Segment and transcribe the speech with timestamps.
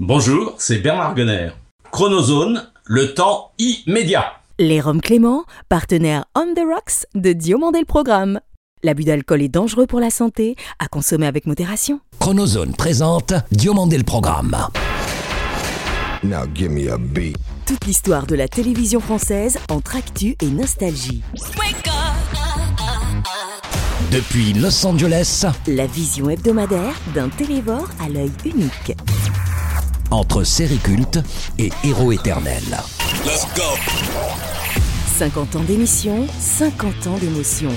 [0.00, 1.50] Bonjour, c'est Bernard Gunner.
[1.90, 4.26] Chronozone, le temps immédiat.
[4.60, 8.38] Les Roms Clément, partenaire On the Rocks de Diomandé le Programme.
[8.84, 11.98] L'abus d'alcool est dangereux pour la santé, à consommer avec modération.
[12.20, 14.56] Chronozone présente Diomandé le Programme.
[16.22, 17.36] Now give me a beat.
[17.66, 21.24] Toute l'histoire de la télévision française entre actu et nostalgie.
[24.12, 28.96] Depuis Los Angeles, La vision hebdomadaire d'un télévore à l'œil unique.
[30.10, 31.18] Entre série culte
[31.58, 32.62] et héros éternel.
[35.18, 37.70] 50 ans d'émission, 50 ans d'émotion.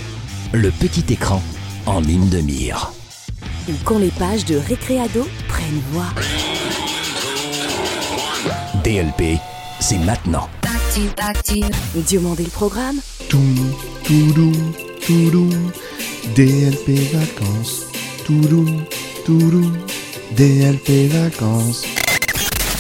[0.54, 1.42] Le petit écran
[1.86, 2.92] en ligne de mire.
[3.70, 6.10] Ou quand les pages de Récréado prennent voix.
[8.84, 9.40] DLP,
[9.80, 10.50] c'est maintenant.
[11.96, 12.98] Diomandé le programme,
[13.30, 13.74] Toum,
[14.04, 14.74] toudoum,
[15.06, 15.72] toudoum,
[16.36, 17.86] DLP vacances.
[18.26, 18.84] Toudoum,
[19.26, 19.78] toudoum,
[20.36, 21.86] DLP vacances.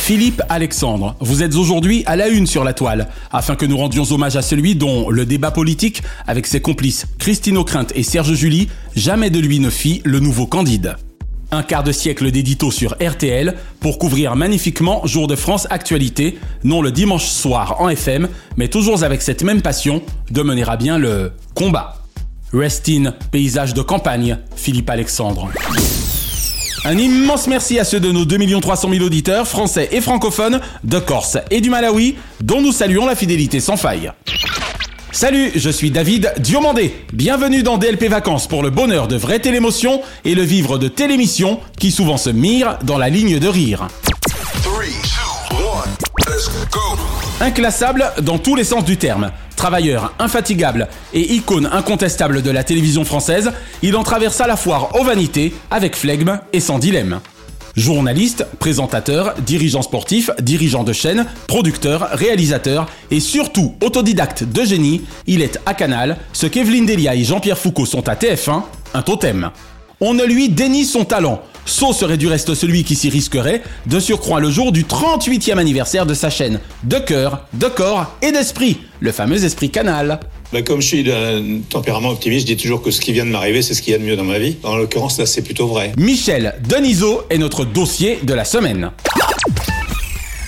[0.04, 4.04] Philippe Alexandre, vous êtes aujourd'hui à la une sur la toile, afin que nous rendions
[4.12, 8.68] hommage à celui dont le débat politique, avec ses complices Christine O'Krent et Serge Julie,
[8.96, 10.96] jamais de lui ne fit le nouveau Candide.
[11.52, 16.82] Un quart de siècle d'édito sur RTL pour couvrir magnifiquement Jour de France Actualité, non
[16.82, 18.28] le dimanche soir en FM,
[18.58, 22.02] mais toujours avec cette même passion de mener à bien le combat.
[22.52, 25.52] Rest in, paysage de campagne, Philippe Alexandre.
[26.84, 30.98] Un immense merci à ceux de nos 2 300 000 auditeurs, français et francophones, de
[30.98, 34.12] Corse et du Malawi, dont nous saluons la fidélité sans faille.
[35.12, 36.96] Salut, je suis David Diomandé.
[37.14, 41.60] Bienvenue dans DLP Vacances pour le bonheur de vraies télémotions et le vivre de télémissions
[41.78, 43.88] qui souvent se mirent dans la ligne de rire.
[47.42, 49.32] Inclassable dans tous les sens du terme.
[49.56, 55.04] Travailleur infatigable et icône incontestable de la télévision française, il en traversa la foire aux
[55.04, 57.20] vanités avec flegme et sans dilemme.
[57.76, 65.42] Journaliste, présentateur, dirigeant sportif, dirigeant de chaîne, producteur, réalisateur et surtout autodidacte de génie, il
[65.42, 68.62] est à Canal ce qu'Evelyne Delia et Jean-Pierre Foucault sont à TF1,
[68.94, 69.50] un totem.
[70.04, 71.44] On ne lui dénie son talent.
[71.66, 76.08] Sot serait du reste celui qui s'y risquerait, de surcroît le jour du 38e anniversaire
[76.08, 76.60] de sa chaîne.
[76.84, 80.20] De cœur, de corps et d'esprit, le fameux esprit canal.
[80.52, 83.30] Bah, comme je suis d'un tempérament optimiste, je dis toujours que ce qui vient de
[83.30, 84.58] m'arriver, c'est ce qu'il y a de mieux dans ma vie.
[84.64, 85.92] En l'occurrence, là, c'est plutôt vrai.
[85.98, 88.90] Michel Denisot est notre dossier de la semaine.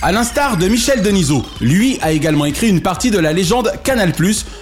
[0.02, 4.12] À l'instar de Michel Denisot, lui a également écrit une partie de la légende Canal+,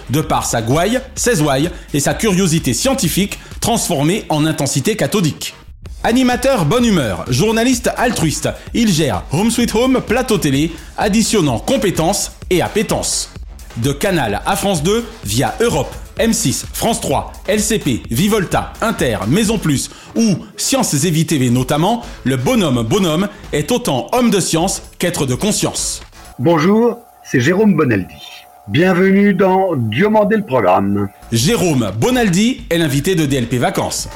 [0.09, 5.55] de par sa gouaille, ses ouailles et sa curiosité scientifique transformée en intensité cathodique.
[6.03, 12.61] Animateur bonne humeur, journaliste altruiste, il gère Home Sweet Home Plateau Télé, additionnant compétences et
[12.61, 13.31] appétence.
[13.77, 19.89] De Canal à France 2 via Europe, M6, France 3, LCP, Vivolta, Inter, Maison Plus
[20.13, 26.01] ou Sciences et notamment, le bonhomme bonhomme est autant homme de science qu'être de conscience.
[26.37, 28.32] Bonjour, c'est Jérôme Bonaldi.
[28.69, 31.09] Bienvenue dans Diomandé le programme.
[31.33, 34.07] Jérôme Bonaldi est l'invité de DLP Vacances.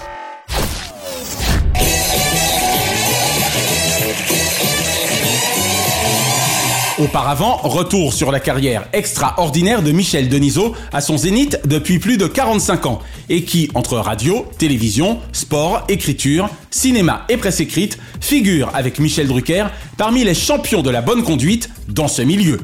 [6.97, 12.25] Auparavant, retour sur la carrière extraordinaire de Michel Denisot à son zénith depuis plus de
[12.25, 18.99] 45 ans et qui, entre radio, télévision, sport, écriture, cinéma et presse écrite, figure avec
[18.99, 19.65] Michel Drucker
[19.97, 22.61] parmi les champions de la bonne conduite dans ce milieu.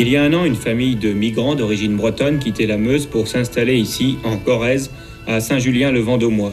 [0.00, 3.26] Il y a un an, une famille de migrants d'origine bretonne quittait la Meuse pour
[3.26, 4.92] s'installer ici, en Corrèze,
[5.26, 6.52] à Saint-Julien-le-Vendômois.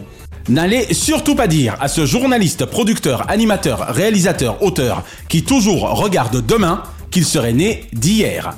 [0.49, 6.81] N'allez surtout pas dire à ce journaliste, producteur, animateur, réalisateur, auteur qui toujours regarde demain
[7.11, 8.55] qu'il serait né d'hier.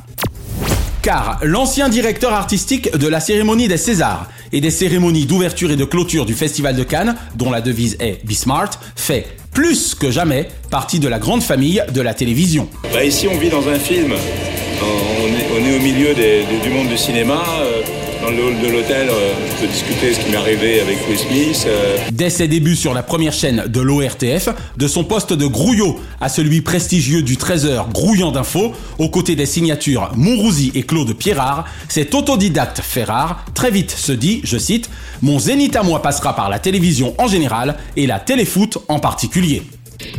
[1.01, 5.83] Car l'ancien directeur artistique de la cérémonie des Césars et des cérémonies d'ouverture et de
[5.85, 10.47] clôture du Festival de Cannes, dont la devise est Be Smart, fait plus que jamais
[10.71, 12.69] partie de la grande famille de la télévision.
[12.93, 14.13] Bah, ici, on vit dans un film.
[14.81, 17.43] On est, on est au milieu des- du monde du cinéma.
[17.61, 17.81] euh,
[18.19, 21.19] Dans le hall de l'hôtel, euh, je peux discuter ce qui m'est arrivé avec Will
[21.19, 21.65] Smith.
[21.67, 25.99] euh, Dès ses débuts sur la première chaîne de l'ORTF, de son poste de grouillot
[26.19, 31.65] à celui prestigieux du 13h grouillant d'infos, aux côtés des signatures Mourouzi et Claude Pierrard,
[31.89, 34.89] cet autodidacte fait rare, très vite se dit, je cite,
[35.21, 39.61] Mon zénith à moi passera par la télévision en général et la téléfoot en particulier.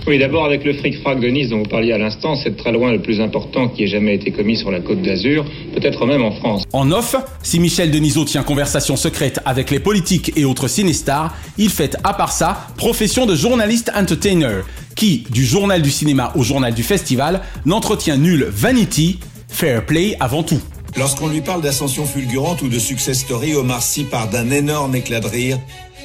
[0.06, 2.72] Oui, d'abord avec le fric-frac de Nice dont vous parliez à l'instant, c'est de très
[2.72, 5.44] loin le plus important qui ait jamais été commis sur la côte d'Azur,
[5.74, 6.64] peut-être même en France.
[6.72, 11.70] En off, si Michel Denisot tient conversation secrète avec les politiques et autres cinésstars, il
[11.70, 14.62] fait à part ça profession de journaliste entertainer,
[14.96, 20.42] qui, du journal du cinéma au journal du festival, n'entretient nulle vanity, fair play avant
[20.42, 20.60] tout.
[20.96, 25.20] Lorsqu'on lui parle d'ascension fulgurante ou de success story, Omar Sy part d'un énorme éclat
[25.20, 25.58] de rire,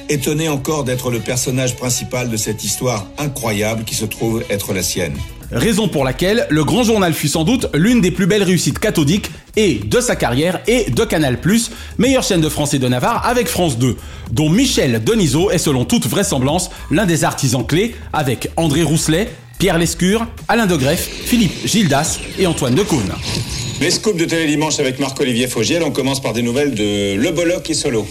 [0.08, 4.82] étonné encore d'être le personnage principal de cette histoire incroyable qui se trouve être la
[4.82, 5.14] sienne.
[5.50, 9.30] Raison pour laquelle le grand journal fut sans doute l'une des plus belles réussites cathodiques
[9.56, 11.38] et de sa carrière et de Canal+,
[11.98, 13.96] meilleure chaîne de France et de Navarre avec France 2,
[14.32, 19.28] dont Michel Denisot est selon toute vraisemblance l'un des artisans clés avec André Rousselet,
[19.58, 23.12] Pierre Lescure, Alain de Greff, Philippe Gildas et Antoine Decaune.
[23.80, 27.30] Les scoops de Télé Dimanche avec Marc-Olivier Fogiel, on commence par des nouvelles de Le
[27.30, 28.06] Bolloc et Solo.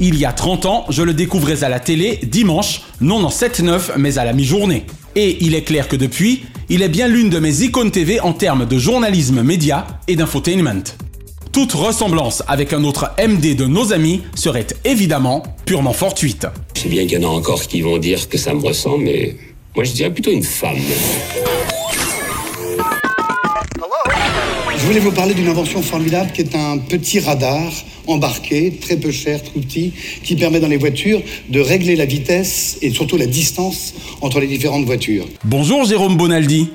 [0.00, 3.92] Il y a 30 ans, je le découvrais à la télé dimanche, non en 7-9,
[3.96, 4.86] mais à la mi-journée.
[5.14, 8.32] Et il est clair que depuis, il est bien l'une de mes icônes TV en
[8.32, 10.82] termes de journalisme média et d'infotainment.
[11.52, 16.48] Toute ressemblance avec un autre MD de nos amis serait évidemment purement fortuite.
[16.74, 19.36] Sais bien qu'il y en a encore qui vont dire que ça me ressemble, mais
[19.76, 20.78] moi je dirais plutôt une femme.
[24.76, 27.72] Je voulais vous parler d'une invention formidable qui est un petit radar
[28.06, 29.92] embarqué, très peu cher, tout petit,
[30.22, 34.46] qui permet dans les voitures de régler la vitesse et surtout la distance entre les
[34.46, 35.24] différentes voitures.
[35.44, 36.70] Bonjour Jérôme Bonaldi.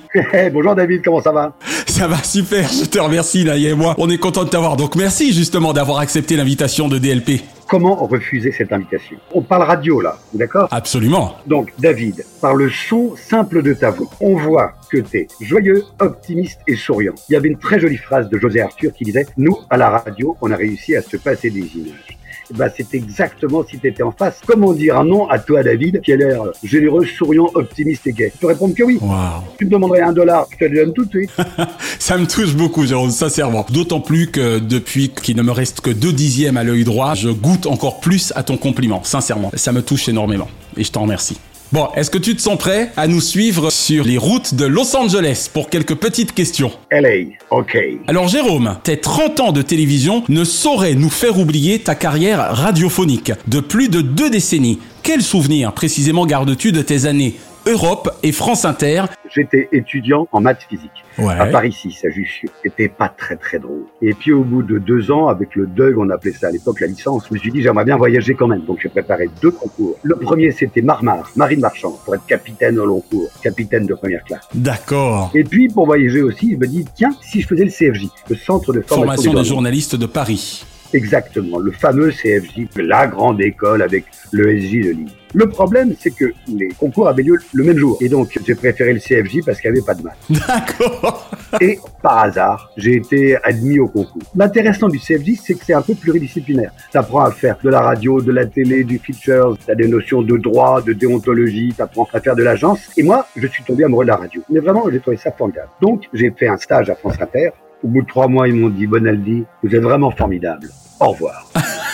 [0.54, 1.56] Bonjour David, comment ça va?
[1.86, 3.96] Ça va super, je te remercie là, et moi.
[3.98, 7.42] On est content de t'avoir, donc merci justement d'avoir accepté l'invitation de DLP.
[7.70, 9.18] Comment refuser cette invitation?
[9.32, 10.68] On parle radio là, d'accord?
[10.72, 11.36] Absolument.
[11.46, 16.62] Donc David, par le son simple de ta voix, on voit que t'es joyeux, optimiste
[16.68, 17.14] et souriant.
[17.30, 19.92] Il y avait une très jolie phrase de José Arthur qui disait Nous, à la
[19.92, 22.19] radio, on a réussi à se passer des images.
[22.56, 24.40] Bah, c'est exactement si tu étais en face.
[24.46, 28.32] Comment dire un nom à toi, David, qui a l'air généreux, souriant, optimiste et gay
[28.32, 28.98] Tu peux répondre que oui.
[29.02, 29.44] Wow.
[29.58, 31.32] Tu me demanderais un dollar, je te le donne tout de suite.
[32.00, 33.66] Ça me touche beaucoup, Jérôme, sincèrement.
[33.70, 37.30] D'autant plus que depuis qu'il ne me reste que deux dixièmes à l'œil droit, je
[37.30, 39.52] goûte encore plus à ton compliment, sincèrement.
[39.54, 40.48] Ça me touche énormément.
[40.78, 41.38] Et je t'en remercie.
[41.72, 44.96] Bon, est-ce que tu te sens prêt à nous suivre sur les routes de Los
[44.96, 46.72] Angeles pour quelques petites questions?
[46.90, 47.78] LA, ok.
[48.08, 53.34] Alors Jérôme, tes 30 ans de télévision ne sauraient nous faire oublier ta carrière radiophonique
[53.48, 54.80] de plus de deux décennies.
[55.04, 57.36] Quel souvenir précisément gardes-tu de tes années
[57.66, 59.04] Europe et France Inter
[59.34, 61.34] J'étais étudiant en maths physique Ouais.
[61.38, 62.50] à Paris 6, à Jussieu.
[62.64, 63.84] C'était pas très très drôle.
[64.02, 66.80] Et puis au bout de deux ans, avec le DEUG, on appelait ça à l'époque
[66.80, 68.62] la licence, je me suis dit j'aimerais bien voyager quand même.
[68.62, 69.98] Donc j'ai préparé deux concours.
[70.04, 74.24] Le premier c'était Marmar, marine marchand, pour être capitaine au long cours, capitaine de première
[74.24, 74.48] classe.
[74.56, 75.32] D'accord.
[75.36, 78.36] Et puis pour voyager aussi, je me dis tiens, si je faisais le CFJ, le
[78.36, 79.50] centre de formation, Formation des journalistes.
[79.50, 80.66] journalistes de Paris.
[80.94, 85.08] Exactement, le fameux CFJ, la grande école avec le SJ de Lille.
[85.34, 87.98] Le problème, c'est que les concours avaient lieu le même jour.
[88.02, 90.18] Et donc, j'ai préféré le CFJ parce qu'il n'y avait pas de maths.
[90.30, 91.30] D'accord.
[91.62, 94.22] Et par hasard, j'ai été admis au concours.
[94.36, 96.72] L'intéressant du CFJ, c'est que c'est un peu pluridisciplinaire.
[96.92, 100.38] T'apprends à faire de la radio, de la télé, du feature, t'as des notions de
[100.38, 102.80] droit, de déontologie, t'apprends à faire de l'agence.
[102.98, 104.42] Et moi, je suis tombé amoureux de la radio.
[104.50, 105.70] Mais vraiment, j'ai trouvé ça formidable.
[105.82, 107.52] Donc, j'ai fait un stage à France Inter.
[107.84, 110.70] Au bout de trois mois, ils m'ont dit, Bonaldi, vous êtes vraiment formidable.
[111.00, 111.50] Au revoir.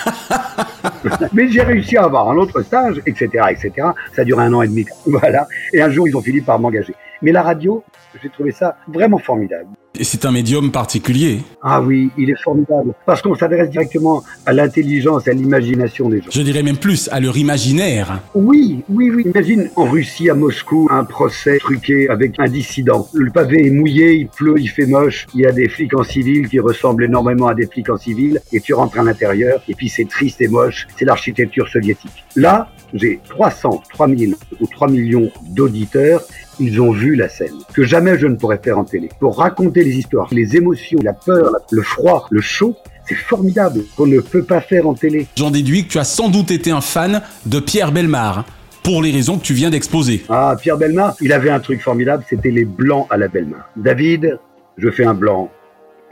[1.33, 3.87] Mais j'ai réussi à avoir un autre stage, etc., etc.
[4.13, 4.85] Ça duré un an et demi.
[5.05, 5.47] Voilà.
[5.73, 6.95] Et un jour, ils ont fini par m'engager.
[7.21, 7.83] Mais la radio,
[8.21, 9.67] j'ai trouvé ça vraiment formidable.
[9.97, 11.39] Et c'est un médium particulier.
[11.61, 12.93] Ah oui, il est formidable.
[13.05, 16.29] Parce qu'on s'adresse directement à l'intelligence, à l'imagination des gens.
[16.31, 18.19] Je dirais même plus à leur imaginaire.
[18.33, 19.23] Oui, oui, oui.
[19.25, 23.07] Imagine en Russie, à Moscou, un procès truqué avec un dissident.
[23.13, 25.27] Le pavé est mouillé, il pleut, il fait moche.
[25.33, 28.41] Il y a des flics en civil qui ressemblent énormément à des flics en civil.
[28.51, 30.87] Et tu rentres à l'intérieur, et puis c'est triste et moche.
[30.97, 32.25] C'est l'architecture soviétique.
[32.35, 36.21] Là, j'ai 300, 3000 ou 3 millions d'auditeurs.
[36.59, 39.09] Ils ont vu la scène que jamais je ne pourrais faire en télé.
[39.19, 42.75] Pour raconter les histoires, les émotions, la peur, le froid, le chaud,
[43.07, 45.27] c'est formidable qu'on ne peut pas faire en télé.
[45.35, 48.45] J'en déduis que tu as sans doute été un fan de Pierre Belmar,
[48.85, 50.23] pour les raisons que tu viens d'exposer.
[50.29, 53.67] Ah, Pierre Belmar, il avait un truc formidable, c'était les blancs à la Belmar.
[53.75, 54.37] David,
[54.77, 55.49] je fais un blanc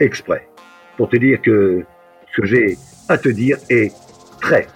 [0.00, 0.48] exprès
[0.96, 1.84] pour te dire que
[2.34, 2.76] ce que j'ai
[3.08, 3.92] à te dire est
[4.40, 4.66] très,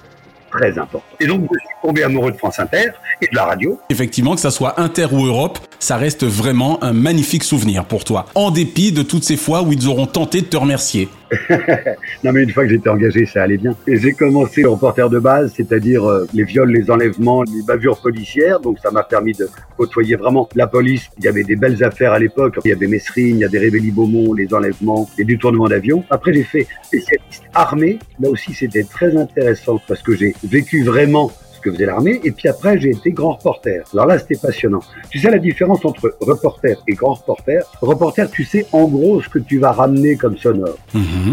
[0.51, 1.03] très important.
[1.21, 2.91] Et donc, je suis tombé amoureux de France Inter
[3.21, 3.79] et de la radio.
[3.91, 8.27] Effectivement, que ça soit Inter ou Europe, ça reste vraiment un magnifique souvenir pour toi,
[8.35, 11.09] en dépit de toutes ces fois où ils auront tenté de te remercier.
[12.25, 13.75] non mais une fois que j'étais engagé, ça allait bien.
[13.87, 18.01] Et j'ai commencé le reporter de base, c'est-à-dire euh, les viols, les enlèvements, les bavures
[18.01, 18.61] policières.
[18.61, 21.09] Donc ça m'a permis de côtoyer vraiment la police.
[21.19, 22.59] Il y avait des belles affaires à l'époque.
[22.65, 26.05] Il y avait Messrine, il y avait Révéli Beaumont, les enlèvements, les détournements d'avions.
[26.11, 27.99] Après j'ai fait spécialiste armée.
[28.21, 31.31] Là aussi c'était très intéressant parce que j'ai vécu vraiment
[31.69, 32.21] que faisait l'armée.
[32.25, 33.83] Et puis après, j'ai été grand reporter.
[33.93, 34.81] Alors là, c'était passionnant.
[35.11, 37.63] Tu sais la différence entre reporter et grand reporter?
[37.81, 40.77] Reporter, tu sais en gros ce que tu vas ramener comme sonore.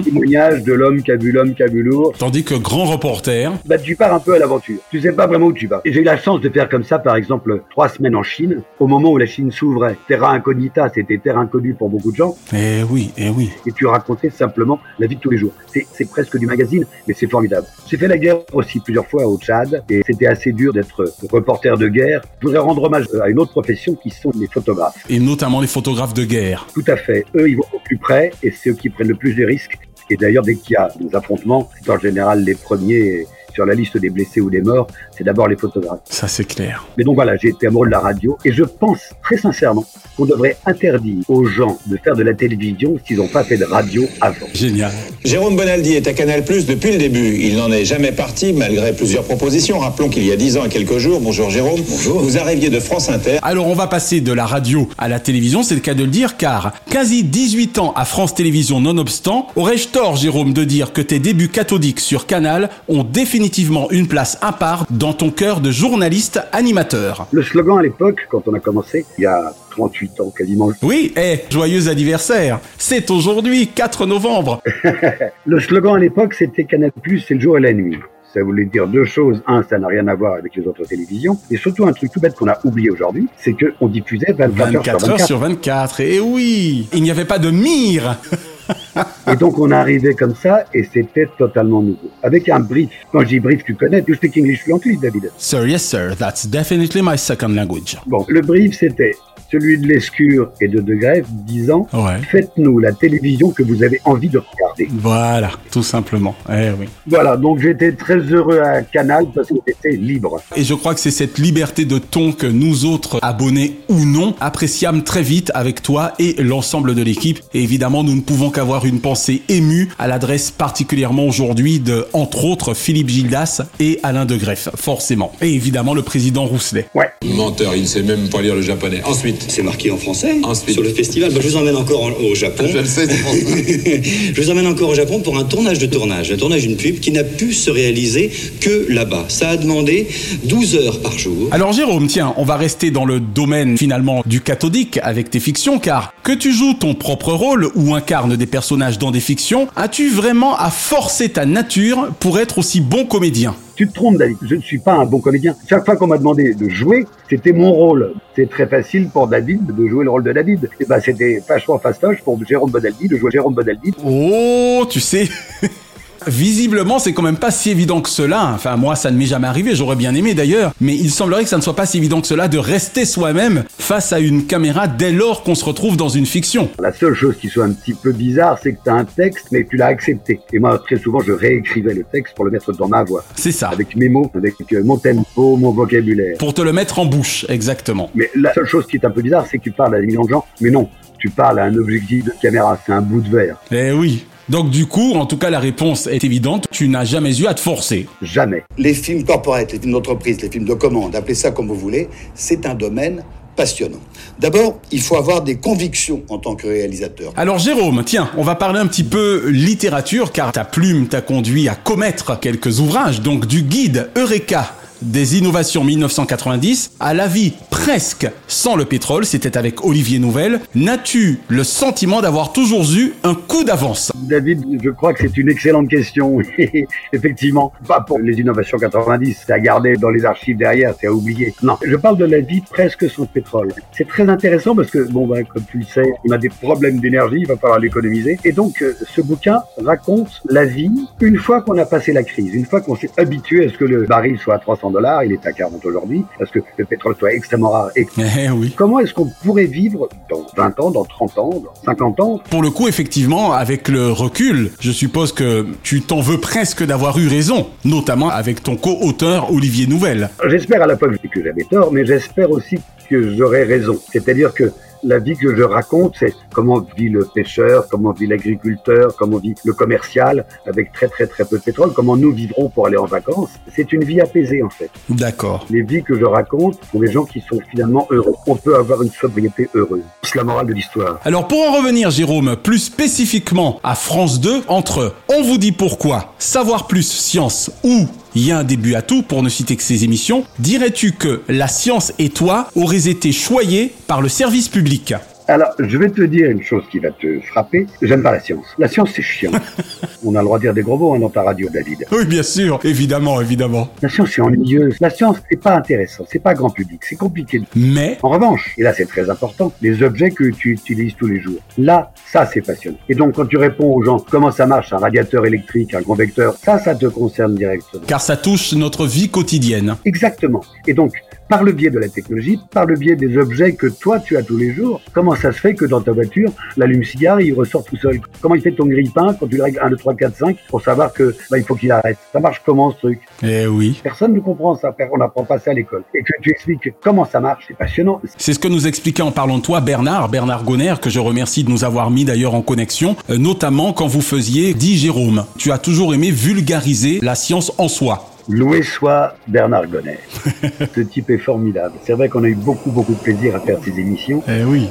[0.04, 2.18] Témoignage de l'homme qui a vu l'homme qui a vu l'ours.
[2.18, 4.80] Tandis que grand reporter, Bah, tu pars un peu à l'aventure.
[4.92, 5.82] Tu sais pas vraiment où tu vas.
[5.86, 8.62] Et j'ai eu la chance de faire comme ça, par exemple, trois semaines en Chine,
[8.80, 9.96] au moment où la Chine s'ouvrait.
[10.08, 12.36] Terra incognita, c'était terre inconnue pour beaucoup de gens.
[12.54, 13.52] eh oui, eh oui.
[13.66, 15.52] Et tu racontais simplement la vie de tous les jours.
[15.92, 17.68] C'est presque du magazine, mais c'est formidable.
[17.88, 21.78] J'ai fait la guerre aussi plusieurs fois au Tchad, et c'était assez dur d'être reporter
[21.78, 22.22] de guerre.
[22.42, 25.06] Je voudrais rendre hommage à une autre profession qui sont les photographes.
[25.10, 26.68] Et notamment les photographes de guerre.
[26.74, 27.26] Tout à fait.
[27.36, 29.78] Eux, ils vont au plus près, et c'est eux qui prennent le plus de risques.
[30.10, 33.74] Et d'ailleurs, dès qu'il y a des affrontements, c'est en général les premiers sur la
[33.74, 36.00] liste des blessés ou des morts, c'est d'abord les photographes.
[36.10, 36.86] Ça c'est clair.
[36.98, 39.86] Mais donc voilà, j'ai été amoureux de la radio et je pense très sincèrement
[40.18, 43.66] qu'on devrait interdire aux gens de faire de la télévision s'ils n'ont pas fait de
[43.66, 44.48] radio avant.
[44.54, 44.92] Génial.
[45.24, 47.38] Jérôme Bonaldi est à Canal Plus depuis le début.
[47.40, 49.80] Il n'en est jamais parti malgré plusieurs propositions.
[49.80, 52.20] Rappelons qu'il y a 10 ans et quelques jours, bonjour Jérôme, bonjour.
[52.22, 53.40] vous arriviez de France Inter.
[53.42, 56.10] Alors on va passer de la radio à la télévision, c'est le cas de le
[56.10, 61.02] dire, car quasi 18 ans à France Télévisions nonobstant, aurais-je tort Jérôme de dire que
[61.02, 65.72] tes débuts cathodiques sur Canal ont définitivement une place à part dans ton cœur de
[65.72, 70.34] journaliste animateur Le slogan à l'époque, quand on a commencé, il y a 38 ans
[70.36, 70.72] quasiment.
[70.82, 74.62] Oui, eh, joyeux anniversaire C'est aujourd'hui, 4 novembre
[75.46, 76.92] Le slogan à l'époque, c'était Canal+,
[77.28, 77.98] c'est le jour et la nuit.
[78.34, 79.42] Ça voulait dire deux choses.
[79.48, 81.38] Un, ça n'a rien à voir avec les autres télévisions.
[81.50, 85.10] Et surtout, un truc tout bête qu'on a oublié aujourd'hui, c'est qu'on diffusait 24, 24
[85.10, 86.02] heures sur 24.
[86.02, 88.18] Et oui, il n'y avait pas de mire
[89.32, 92.12] Et donc on arrivé comme ça et c'était totalement nouveau.
[92.24, 92.90] Avec un brief.
[93.12, 95.32] Quand je dis brief, tu connais, tu speak English fluently, David.
[95.38, 97.98] Sir, yes sir, that's definitely my second language.
[98.06, 99.16] Bon, le brief c'était
[99.52, 102.20] celui de l'Escure et de De Grève disant Ouais.
[102.30, 104.88] Faites-nous la télévision que vous avez envie de regarder.
[104.92, 106.36] Voilà, tout simplement.
[106.50, 106.88] Eh oui.
[107.08, 110.42] Voilà, donc j'étais très heureux à Canal parce que c'était libre.
[110.56, 114.36] Et je crois que c'est cette liberté de ton que nous autres, abonnés ou non,
[114.40, 117.40] appréciâmes très vite avec toi et l'ensemble de l'équipe.
[117.54, 122.46] Et évidemment, nous ne pouvons qu'avoir une pensée émue à l'adresse particulièrement aujourd'hui de, entre
[122.46, 125.32] autres, Philippe Gildas et Alain de Greff, forcément.
[125.42, 126.88] Et évidemment, le président Rousselet.
[126.94, 127.10] Ouais.
[127.24, 129.02] Menteur, il ne sait même pas lire le japonais.
[129.06, 129.35] Ensuite.
[129.48, 130.74] C'est marqué en français Ensuite.
[130.74, 131.32] sur le festival.
[131.34, 132.66] Bah, je vous emmène encore en- au Japon.
[132.72, 133.08] Je le sais,
[134.34, 137.00] je vous emmène encore au Japon pour un tournage de tournage, un tournage d'une pub
[137.00, 139.26] qui n'a pu se réaliser que là-bas.
[139.30, 140.08] Ça a demandé
[140.44, 141.50] 12 heures par jour.
[141.52, 145.80] Alors Jérôme, tiens, on va rester dans le domaine finalement du cathodique avec tes fictions,
[145.80, 150.10] car que tu joues ton propre rôle ou incarnes des personnages dans des fictions, as-tu
[150.10, 153.56] vraiment à forcer ta nature pour être aussi bon comédien?
[153.76, 154.38] Tu te trompes, David.
[154.42, 155.56] Je ne suis pas un bon comédien.
[155.70, 158.14] Chaque fois qu'on m'a demandé de jouer, c'était mon rôle.
[158.36, 160.70] C'est très facile pour David de jouer le rôle de David.
[160.80, 163.94] Et ben, c'était vachement fastoche pour Jérôme Bonaldi de jouer Jérôme Bonaldi.
[164.06, 165.28] Oh, tu sais
[166.28, 168.52] Visiblement, c'est quand même pas si évident que cela.
[168.54, 170.74] Enfin, moi, ça ne m'est jamais arrivé, j'aurais bien aimé d'ailleurs.
[170.82, 173.64] Mais il semblerait que ça ne soit pas si évident que cela de rester soi-même
[173.78, 176.70] face à une caméra dès lors qu'on se retrouve dans une fiction.
[176.80, 179.48] La seule chose qui soit un petit peu bizarre, c'est que tu as un texte,
[179.52, 180.40] mais tu l'as accepté.
[180.54, 183.24] Et moi, très souvent, je réécrivais le texte pour le mettre dans ma voix.
[183.36, 183.70] C'est ça.
[183.70, 186.38] Avec mes mots, avec euh, mon tempo, mon vocabulaire.
[186.38, 188.10] Pour te le mettre en bouche, exactement.
[188.16, 190.08] Mais la seule chose qui est un peu bizarre, c'est que tu parles à des
[190.08, 190.46] millions de gens.
[190.62, 190.90] Mais non,
[191.20, 193.58] tu parles à un objectif de caméra, c'est un bout de verre.
[193.72, 194.26] Eh oui.
[194.50, 196.68] Donc du coup, en tout cas, la réponse est évidente.
[196.72, 198.08] Tu n'as jamais eu à te forcer.
[198.22, 198.64] Jamais.
[198.78, 202.10] Les films corporate, les films d'entreprise, les films de commande, appelez ça comme vous voulez,
[202.36, 203.24] c'est un domaine
[203.56, 204.02] passionnant.
[204.38, 207.32] D'abord, il faut avoir des convictions en tant que réalisateur.
[207.38, 211.70] Alors Jérôme, tiens, on va parler un petit peu littérature, car ta plume t'a conduit
[211.70, 218.28] à commettre quelques ouvrages, donc du guide Eureka des innovations 1990 à la vie presque
[218.48, 220.60] sans le pétrole, c'était avec Olivier Nouvel.
[220.76, 224.12] N'as-tu le sentiment d'avoir toujours eu un coup d'avance?
[224.16, 226.40] David, je crois que c'est une excellente question.
[227.14, 231.12] Effectivement, pas pour les innovations 90, c'est à garder dans les archives derrière, c'est à
[231.12, 231.54] oublier.
[231.62, 233.72] Non, je parle de la vie presque sans pétrole.
[233.92, 237.00] C'est très intéressant parce que, bon, bah, comme tu le sais, on a des problèmes
[237.00, 238.40] d'énergie, il va falloir l'économiser.
[238.44, 242.54] Et donc, euh, ce bouquin raconte la vie une fois qu'on a passé la crise,
[242.54, 245.34] une fois qu'on s'est habitué à ce que le baril soit à 300 dollars, il
[245.34, 247.90] est à 40 aujourd'hui, parce que le pétrole soit extrêmement rare.
[247.96, 248.74] Et Eh oui.
[248.76, 252.40] comment est-ce qu'on pourrait vivre dans 20 ans, dans 30 ans, dans 50 ans?
[252.50, 257.18] Pour le coup, effectivement, avec le recul, je suppose que tu t'en veux presque d'avoir
[257.18, 260.30] eu raison, notamment avec ton co-auteur Olivier Nouvel.
[260.48, 262.78] J'espère à la fois que j'avais tort, mais j'espère aussi
[263.10, 264.00] que j'aurai raison.
[264.12, 264.72] C'est-à-dire que
[265.04, 269.56] la vie que je raconte, c'est comment vit le pêcheur, comment vit l'agriculteur, comment vit
[269.64, 273.06] le commercial avec très très très peu de pétrole, comment nous vivrons pour aller en
[273.06, 273.50] vacances.
[273.76, 274.90] C'est une vie apaisée en fait.
[275.10, 275.66] D'accord.
[275.70, 278.36] Les vies que je raconte sont des gens qui sont finalement heureux.
[278.48, 280.04] On peut avoir une sobriété heureuse.
[280.24, 281.20] C'est la morale de l'histoire.
[281.24, 286.34] Alors pour en revenir, Jérôme, plus spécifiquement à France 2, entre On vous dit pourquoi,
[286.40, 289.84] Savoir plus science ou Il y a un début à tout, pour ne citer que
[289.84, 290.46] ces émissions.
[290.60, 295.14] Dirais-tu que La science et toi auraient été choyés par le service public?
[295.48, 297.86] Alors, je vais te dire une chose qui va te frapper.
[298.02, 298.66] J'aime pas la science.
[298.80, 299.52] La science, c'est chiant.
[300.26, 302.06] On a le droit de dire des gros mots hein, dans ta radio, David.
[302.12, 303.90] Oui, bien sûr, évidemment, évidemment.
[304.02, 304.96] La science, c'est ennuyeuse.
[305.00, 306.26] La science, c'est pas intéressant.
[306.30, 307.02] C'est pas grand public.
[307.04, 307.62] C'est compliqué.
[307.76, 311.40] Mais, En revanche, et là c'est très important, les objets que tu utilises tous les
[311.40, 311.60] jours.
[311.78, 312.98] Là, ça c'est passionnant.
[313.10, 316.56] Et donc quand tu réponds aux gens comment ça marche un radiateur électrique, un convecteur,
[316.58, 318.04] ça, ça te concerne directement.
[318.08, 319.96] car ça touche notre vie quotidienne.
[320.06, 320.62] Exactement.
[320.88, 321.14] Et donc,
[321.48, 324.44] par le biais de la technologie, par le biais des objets que toi tu as
[324.44, 327.98] tous les jours, comment ça se fait que dans ta voiture, l'allume-cigare, il ressort tout
[327.98, 328.20] seul?
[328.42, 330.82] Comment il fait ton grille-pain quand tu le règles 1, 2, 3, 4, 5 pour
[330.82, 332.18] savoir que bah, il faut qu'il arrête?
[332.32, 333.22] Ça marche comment ce truc?
[333.44, 334.00] Eh oui.
[334.04, 336.04] Personne ne comprend ça, on n'apprend pas ça à l'école.
[336.14, 338.22] Et que tu expliques comment ça marche, c'est passionnant.
[338.38, 341.64] C'est ce que nous expliquait en parlant de toi Bernard, Bernard Gonner, que je remercie
[341.64, 345.46] de nous avoir mis d'ailleurs en connexion, euh, notamment quand vous faisiez dit Jérôme.
[345.58, 348.35] Tu as toujours aimé vulgariser la science en soi.
[348.48, 350.20] Loué soit Bernard Gonnet.
[350.96, 351.96] Ce type est formidable.
[352.04, 354.44] C'est vrai qu'on a eu beaucoup, beaucoup de plaisir à faire ces émissions.
[354.48, 354.88] Eh oui.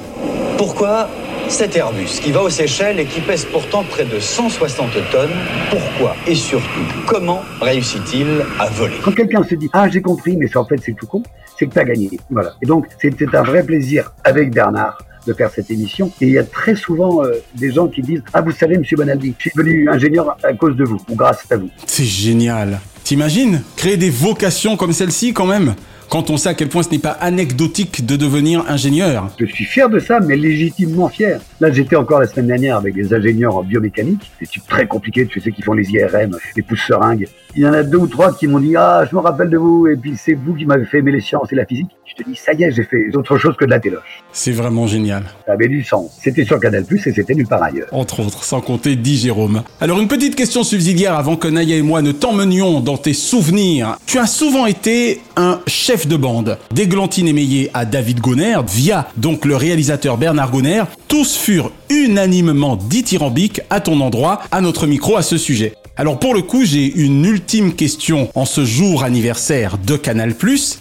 [0.59, 1.09] Pourquoi
[1.49, 5.29] cet Airbus qui va aux Seychelles et qui pèse pourtant près de 160 tonnes,
[5.71, 6.65] pourquoi et surtout
[7.07, 8.27] comment réussit-il
[8.59, 8.97] à voler?
[9.05, 11.23] Quand quelqu'un se dit Ah, j'ai compris, mais c'est en fait c'est tout con,
[11.59, 12.11] c'est que t'as gagné.
[12.31, 12.55] Voilà.
[12.63, 16.11] Et donc, c'était un vrai plaisir avec Bernard de faire cette émission.
[16.21, 18.97] Et il y a très souvent euh, des gens qui disent Ah, vous savez, monsieur
[18.97, 21.71] Bonaldi, je suis devenu ingénieur à cause de vous, ou grâce à vous.
[21.87, 22.81] C'est génial.
[23.05, 25.75] T'imagines Créer des vocations comme celle-ci quand même
[26.09, 29.31] quand on sait à quel point ce n'est pas anecdotique de devenir ingénieur?
[29.39, 31.41] Je suis fier de ça, mais légitimement fier.
[31.65, 35.25] Là, j'étais encore la semaine dernière avec des ingénieurs en biomécanique, des types très compliqués,
[35.25, 37.27] tu sais, qui font les IRM, les pouces seringues.
[37.57, 39.57] Il y en a deux ou trois qui m'ont dit Ah, je me rappelle de
[39.57, 41.87] vous, et puis c'est vous qui m'avez fait aimer les sciences et la physique.
[42.05, 44.23] Je te dis Ça y est, j'ai fait autre chose que de la téloche.
[44.31, 45.23] C'est vraiment génial.
[45.47, 46.19] Ça avait du sens.
[46.21, 47.87] C'était sur Canal+, et c'était nulle part ailleurs.
[47.93, 49.63] Entre autres, sans compter dit Jérôme.
[49.81, 53.97] Alors une petite question subsidiaire avant que Naya et moi ne t'emmenions dans tes souvenirs.
[54.05, 56.59] Tu as souvent été un chef de bande.
[56.73, 61.54] D'Églantine Émeillé à David Gonner, via donc le réalisateur Bernard Gonner, tous furent
[61.91, 65.75] unanimement dithyrambiques à ton endroit, à notre micro à ce sujet.
[65.97, 70.35] Alors pour le coup, j'ai une ultime question en ce jour anniversaire de Canal+.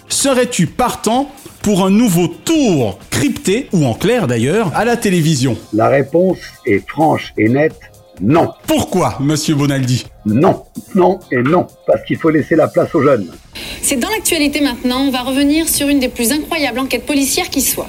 [0.08, 1.30] Serais-tu partant
[1.62, 5.56] pour un nouveau tour crypté, ou en clair d'ailleurs, à la télévision?
[5.72, 7.80] La réponse est franche et nette
[8.20, 8.50] non.
[8.66, 10.06] Pourquoi, monsieur Bonaldi?
[10.24, 10.62] Non,
[10.94, 13.26] non et non, parce qu'il faut laisser la place aux jeunes.
[13.82, 17.60] C'est dans l'actualité maintenant, on va revenir sur une des plus incroyables enquêtes policières qui
[17.60, 17.88] soit.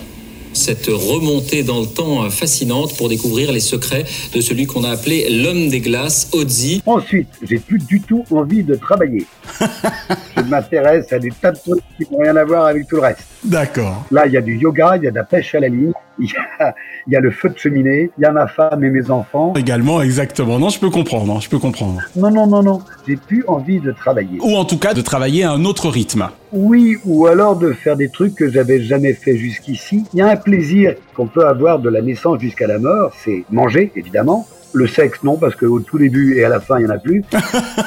[0.56, 5.28] Cette remontée dans le temps fascinante pour découvrir les secrets de celui qu'on a appelé
[5.30, 6.82] l'homme des glaces, Ozzy.
[6.86, 9.26] Ensuite, j'ai plus du tout envie de travailler.
[10.38, 13.02] Je m'intéresse à des tas de trucs qui n'ont rien à voir avec tout le
[13.02, 13.26] reste.
[13.44, 14.06] D'accord.
[14.12, 15.92] Là, il y a du yoga, il y a de la pêche à la ligne,
[16.20, 16.76] il y a,
[17.08, 19.54] il y a le feu de cheminée, il y a ma femme et mes enfants.
[19.56, 20.60] Également, exactement.
[20.60, 22.02] Non, je peux comprendre, non, je peux comprendre.
[22.16, 24.40] Non, non, non, non, j'ai plus envie de travailler.
[24.42, 26.30] Ou en tout cas, de travailler à un autre rythme.
[26.52, 30.06] Oui, ou alors de faire des trucs que j'avais jamais fait jusqu'ici.
[30.14, 33.44] Il y a un plaisir qu'on peut avoir de la naissance jusqu'à la mort, c'est
[33.52, 34.48] manger, évidemment.
[34.76, 36.98] Le sexe, non, parce qu'au tout début et à la fin, il n'y en a
[36.98, 37.24] plus.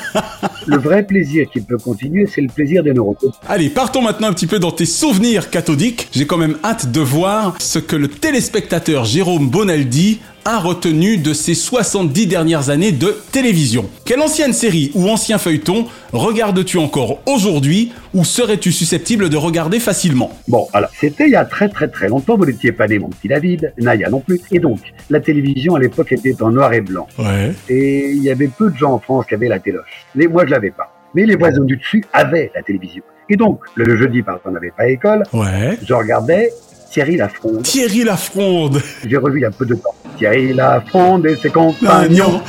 [0.67, 3.15] le vrai plaisir qui peut continuer, c'est le plaisir des neurones.
[3.47, 6.09] Allez, partons maintenant un petit peu dans tes souvenirs cathodiques.
[6.13, 11.35] J'ai quand même hâte de voir ce que le téléspectateur Jérôme Bonaldi a retenu de
[11.35, 13.85] ces 70 dernières années de télévision.
[14.07, 15.85] Quelle ancienne série ou ancien feuilleton
[16.15, 20.31] regardes-tu encore aujourd'hui ou serais-tu susceptible de regarder facilement?
[20.49, 23.11] Bon, alors, c'était il y a très très très longtemps, vous n'étiez pas né, mon
[23.11, 24.41] petit David, Naya non plus.
[24.51, 24.79] Et donc,
[25.11, 27.07] la télévision à l'époque était en noir et blanc.
[27.19, 27.53] Ouais.
[27.69, 30.07] Et il y avait peu de gens en France qui avaient la téloche.
[30.15, 30.95] Mais moi, je l'avais pas.
[31.15, 33.03] Mais les voisins du dessus avaient la télévision.
[33.29, 35.77] Et donc, le jeudi, parce qu'on n'avait pas école, Ouais.
[35.87, 36.51] je regardais
[36.99, 37.63] Thierry Lafronde.
[37.63, 38.83] Thierry Lafronde.
[39.07, 39.95] J'ai revu il y a peu de temps.
[40.17, 42.43] Thierry Lafronde et ses compagnons.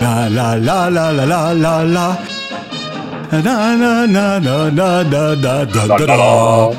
[0.00, 2.18] La la la la la la la la.
[3.30, 6.70] Na na na na na na na da da.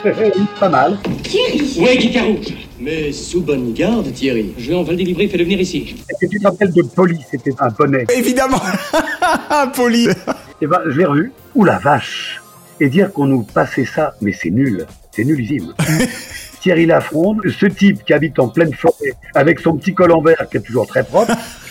[0.60, 0.96] pas mal.
[1.24, 2.38] Thierry Ouais, Guicarou
[2.78, 4.52] Mais sous bonne garde, Thierry.
[4.56, 5.96] Je vais en délivrer, fais-le venir ici.
[6.08, 8.06] Est-ce que tu te rappelles de Polly C'était un poney.
[8.16, 8.62] Évidemment
[9.74, 10.06] Poli
[10.62, 11.32] Eh ben, je l'ai revu.
[11.56, 12.39] Ouh la vache
[12.80, 14.86] Et dire qu'on nous passait ça, mais c'est nul.
[15.12, 15.74] C'est nullissime.
[16.60, 20.46] Thierry Lafronde, ce type qui habite en pleine forêt, avec son petit col en verre
[20.50, 21.32] qui est toujours très propre.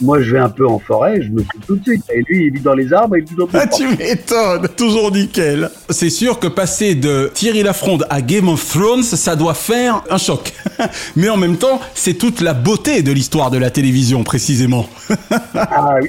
[0.00, 2.04] Moi, je vais un peu en forêt, je me suis tout de suite.
[2.14, 5.10] Et lui, il vit dans les arbres, il est toujours plus Ah, tu m'étonnes Toujours
[5.10, 10.02] nickel C'est sûr que passer de Thierry Lafronde à Game of Thrones, ça doit faire
[10.10, 10.52] un choc.
[11.16, 14.88] Mais en même temps, c'est toute la beauté de l'histoire de la télévision, précisément.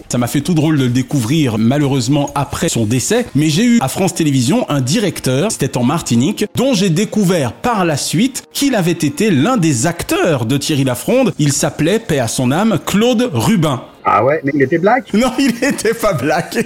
[0.09, 3.25] Ça m'a fait tout drôle de le découvrir, malheureusement, après son décès.
[3.35, 7.85] Mais j'ai eu à France Télévisions un directeur, c'était en Martinique, dont j'ai découvert par
[7.85, 11.33] la suite qu'il avait été l'un des acteurs de Thierry Lafronde.
[11.39, 13.76] Il s'appelait, paix à son âme, Claude Rubin.
[14.09, 16.57] Ah ouais, mais il était black Non, il était pas black.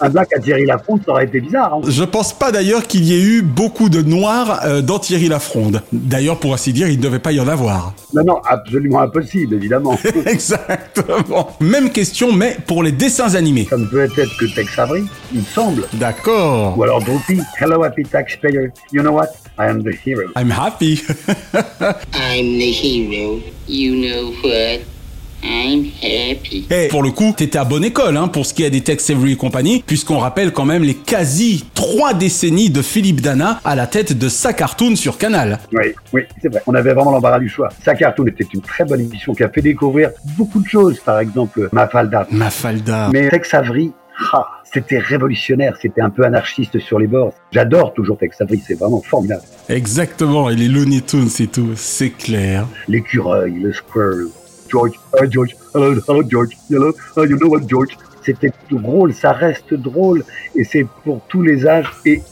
[0.00, 1.74] Un black à Thierry Lafronde, ça aurait été bizarre.
[1.74, 1.80] Hein.
[1.86, 5.82] Je pense pas d'ailleurs qu'il y ait eu beaucoup de noirs euh, dans Thierry Lafronde.
[5.92, 7.94] D'ailleurs, pour ainsi dire, il ne devait pas y en avoir.
[8.14, 9.98] Non, non, absolument impossible, évidemment.
[10.26, 11.50] Exactement.
[11.60, 13.66] Même question, mais pour les dessins animés.
[13.68, 15.84] Ça ne peut être que Tex Avery, il me semble.
[15.92, 16.78] D'accord.
[16.78, 17.40] Ou alors Droopy.
[17.60, 18.70] Hello, happy taxpayer.
[18.90, 19.28] You know what?
[19.58, 20.30] I am the hero.
[20.34, 21.02] I'm happy.
[22.14, 23.40] I'm the hero.
[23.68, 24.91] You know what?
[25.42, 26.66] I'm happy.
[26.70, 29.10] Et pour le coup, t'étais à bonne école hein, pour ce qui est des Tex
[29.10, 33.74] Avery et compagnie, puisqu'on rappelle quand même les quasi trois décennies de Philippe Dana à
[33.74, 35.58] la tête de sa cartoon sur Canal.
[35.72, 36.62] Oui, oui, c'est vrai.
[36.66, 37.68] On avait vraiment l'embarras du choix.
[37.84, 41.00] Sa cartoon était une très bonne émission qui a fait découvrir beaucoup de choses.
[41.00, 42.26] Par exemple, Mafalda.
[42.30, 43.10] Mafalda.
[43.12, 43.92] Mais Tex Avery,
[44.32, 47.34] ah, c'était révolutionnaire, c'était un peu anarchiste sur les bords.
[47.50, 49.42] J'adore toujours Tex Avery, c'est vraiment formidable.
[49.68, 52.66] Exactement, et les Looney Tunes et tout, c'est clair.
[52.88, 54.28] L'écureuil, le squirrel,
[54.72, 57.96] George, oh George, hello, hello George, hello, oh, you know what George?
[58.22, 62.22] C'était drôle, ça reste drôle, et c'est pour tous les âges, et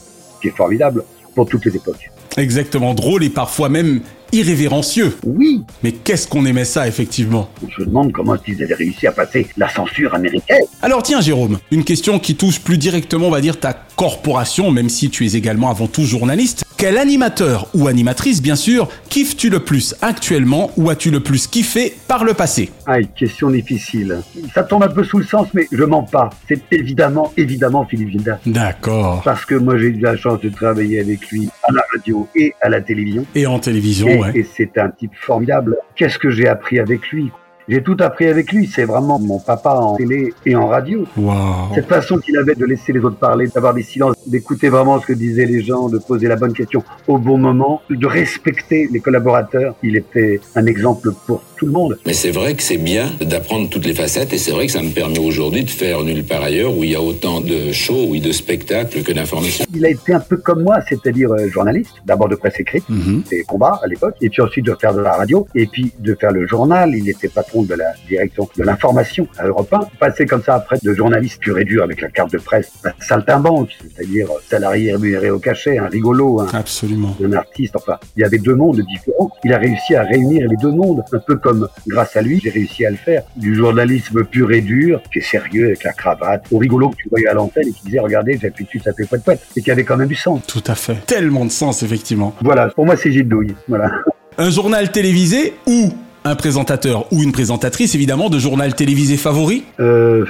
[0.41, 1.03] qui est formidable,
[1.35, 2.09] pour toutes les époques.
[2.37, 4.01] Exactement, drôle et parfois même
[4.31, 5.15] irrévérencieux.
[5.25, 5.63] Oui.
[5.83, 7.49] Mais qu'est-ce qu'on aimait ça, effectivement?
[7.67, 10.63] Je me demande comment ils avaient réussi à passer la censure américaine.
[10.81, 14.89] Alors tiens, Jérôme, une question qui touche plus directement, on va dire, ta corporation, même
[14.89, 16.63] si tu es également avant tout journaliste.
[16.77, 21.95] Quel animateur ou animatrice, bien sûr, kiffes-tu le plus actuellement ou as-tu le plus kiffé
[22.07, 22.71] par le passé?
[22.87, 24.17] Ah, question difficile.
[24.55, 26.31] Ça tombe un peu sous le sens, mais je mens pas.
[26.47, 28.39] C'est évidemment, évidemment Philippe Gilda.
[28.47, 29.21] D'accord.
[29.23, 32.55] Parce que moi, j'ai eu la chance de travailler avec lui à la radio et
[32.61, 33.27] à la télévision.
[33.35, 35.77] Et en télévision, et, Et c'est un type formidable.
[35.95, 37.31] Qu'est-ce que j'ai appris avec lui?
[37.67, 38.67] J'ai tout appris avec lui.
[38.73, 41.05] C'est vraiment mon papa en télé et en radio.
[41.17, 41.73] Wow.
[41.75, 45.05] Cette façon qu'il avait de laisser les autres parler, d'avoir des silences, d'écouter vraiment ce
[45.07, 48.99] que disaient les gens, de poser la bonne question au bon moment, de respecter les
[48.99, 49.75] collaborateurs.
[49.83, 51.97] Il était un exemple pour tout le monde.
[52.05, 54.81] Mais c'est vrai que c'est bien d'apprendre toutes les facettes et c'est vrai que ça
[54.81, 58.05] me permet aujourd'hui de faire nulle part ailleurs où il y a autant de shows,
[58.09, 59.65] oui, de spectacles que d'informations.
[59.73, 62.99] Il a été un peu comme moi, c'est-à-dire euh, journaliste, d'abord de presse écrite, mm
[62.99, 63.29] -hmm.
[63.29, 66.15] des combats à l'époque, et puis ensuite de faire de la radio, et puis de
[66.19, 66.87] faire le journal.
[66.95, 69.79] Il était patron de la direction de l'information à Europe 1.
[69.99, 72.91] Passé comme ça après de journaliste pur et dur avec la carte de presse, un
[72.99, 77.15] saltimbanque, c'est-à-dire salarié rémunéré au cachet, un rigolo, un, Absolument.
[77.23, 77.75] un artiste.
[77.75, 79.31] Enfin, il y avait deux mondes différents.
[79.43, 82.49] Il a réussi à réunir les deux mondes, un peu comme grâce à lui, j'ai
[82.49, 83.23] réussi à le faire.
[83.35, 87.09] Du journalisme pur et dur, qui est sérieux avec la cravate, au rigolo que tu
[87.09, 89.71] voyais à l'antenne et qui disait regardez, j'appuie dessus, ça fait poète poète, et qui
[89.71, 90.41] avait quand même du sens.
[90.47, 91.05] Tout à fait.
[91.05, 92.33] Tellement de sens, effectivement.
[92.41, 93.55] Voilà, pour moi c'est Gilles Douille.
[93.67, 93.91] Voilà.
[94.37, 95.89] Un journal télévisé ou
[96.23, 100.25] un présentateur ou une présentatrice, évidemment, de journal télévisé favori Euh.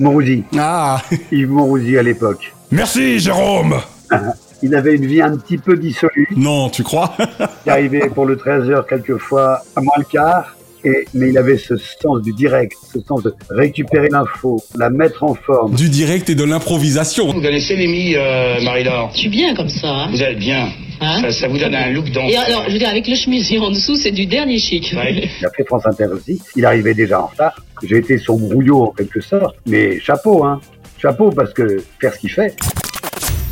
[0.00, 0.44] Monrouzi.
[0.56, 1.02] Ah
[1.32, 2.54] Yves Monrouzi à l'époque.
[2.70, 3.76] Merci, Jérôme
[4.62, 6.28] Il avait une vie un petit peu dissolue.
[6.36, 7.14] Non, tu crois?
[7.66, 10.56] Il arrivait pour le 13h quelquefois à moins le quart.
[10.84, 15.22] Et, mais il avait ce sens du direct, ce sens de récupérer l'info, la mettre
[15.24, 15.74] en forme.
[15.74, 17.32] Du direct et de l'improvisation.
[17.32, 19.88] Vous connaissez Mimi, euh, Marie-Laure Je suis bien comme ça.
[19.88, 20.68] Hein Vous êtes bien.
[21.00, 22.28] Hein ça, ça, vous donne un look d'enfant.
[22.28, 24.94] Et alors, je veux dire, avec le chemisier en dessous, c'est du dernier chic.
[24.94, 25.28] Ouais.
[25.40, 26.40] Il a fait France Inter aussi.
[26.54, 27.54] Il arrivait déjà en retard.
[27.82, 29.56] J'ai été son brouillot en quelque sorte.
[29.66, 30.60] Mais chapeau, hein.
[30.98, 32.54] Chapeau parce que faire ce qu'il fait.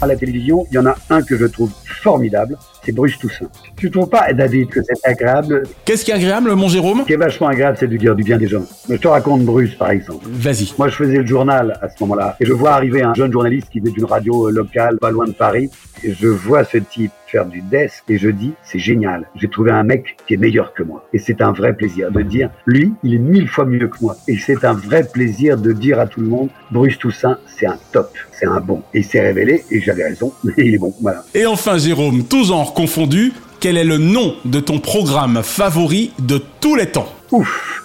[0.00, 3.48] À la télévision, il y en a un que je trouve formidable, c'est Bruce Toussaint.
[3.76, 7.12] Tu trouves pas, David, que c'est agréable Qu'est-ce qui est agréable, mon Jérôme Ce qui
[7.12, 8.64] est vachement agréable, c'est de dire du bien des gens.
[8.88, 10.26] Je te raconte Bruce, par exemple.
[10.28, 10.72] Vas-y.
[10.78, 13.68] Moi, je faisais le journal à ce moment-là, et je vois arriver un jeune journaliste
[13.70, 15.70] qui venait d'une radio locale, pas loin de Paris,
[16.04, 19.70] et je vois ce type faire du desk, et je dis, c'est génial, j'ai trouvé
[19.70, 21.08] un mec qui est meilleur que moi.
[21.14, 24.16] Et c'est un vrai plaisir de dire, lui, il est mille fois mieux que moi.
[24.28, 27.78] Et c'est un vrai plaisir de dire à tout le monde, Bruce Toussaint, c'est un
[27.90, 28.82] top, c'est un bon.
[28.92, 31.24] Et il s'est révélé, et j'avais raison, mais il est bon, voilà.
[31.34, 36.40] Et enfin, Jérôme, tous genres confondus, quel est le nom de ton programme favori de
[36.60, 37.08] tous les temps?
[37.30, 37.78] Ouf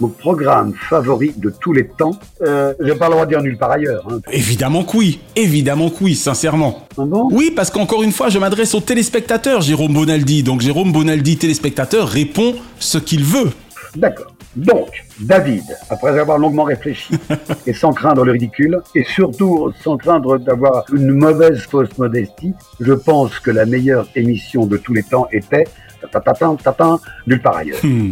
[0.00, 2.12] mon programme favori de tous les temps.
[2.42, 4.06] Euh, je pas le droit de dire nulle part ailleurs.
[4.08, 4.20] Hein.
[4.30, 6.86] Évidemment que oui, évidemment que oui, sincèrement.
[6.96, 7.28] Ah bon?
[7.32, 10.44] Oui, parce qu'encore une fois, je m'adresse aux téléspectateurs, Jérôme Bonaldi.
[10.44, 13.50] Donc Jérôme Bonaldi, téléspectateur, répond ce qu'il veut.
[13.96, 14.32] D'accord.
[14.58, 17.14] Donc, David, après avoir longuement réfléchi,
[17.66, 22.92] et sans craindre le ridicule, et surtout sans craindre d'avoir une mauvaise fausse modestie, je
[22.92, 25.64] pense que la meilleure émission de tous les temps était
[26.12, 27.78] tatatin, tatatin, nulle part ailleurs.
[27.84, 28.10] Hmm.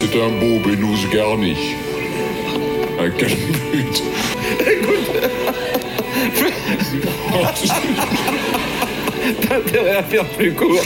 [0.00, 1.56] C'est un beau bénouze garni.
[2.98, 3.10] Un.
[9.74, 10.80] Intérêt à faire plus court.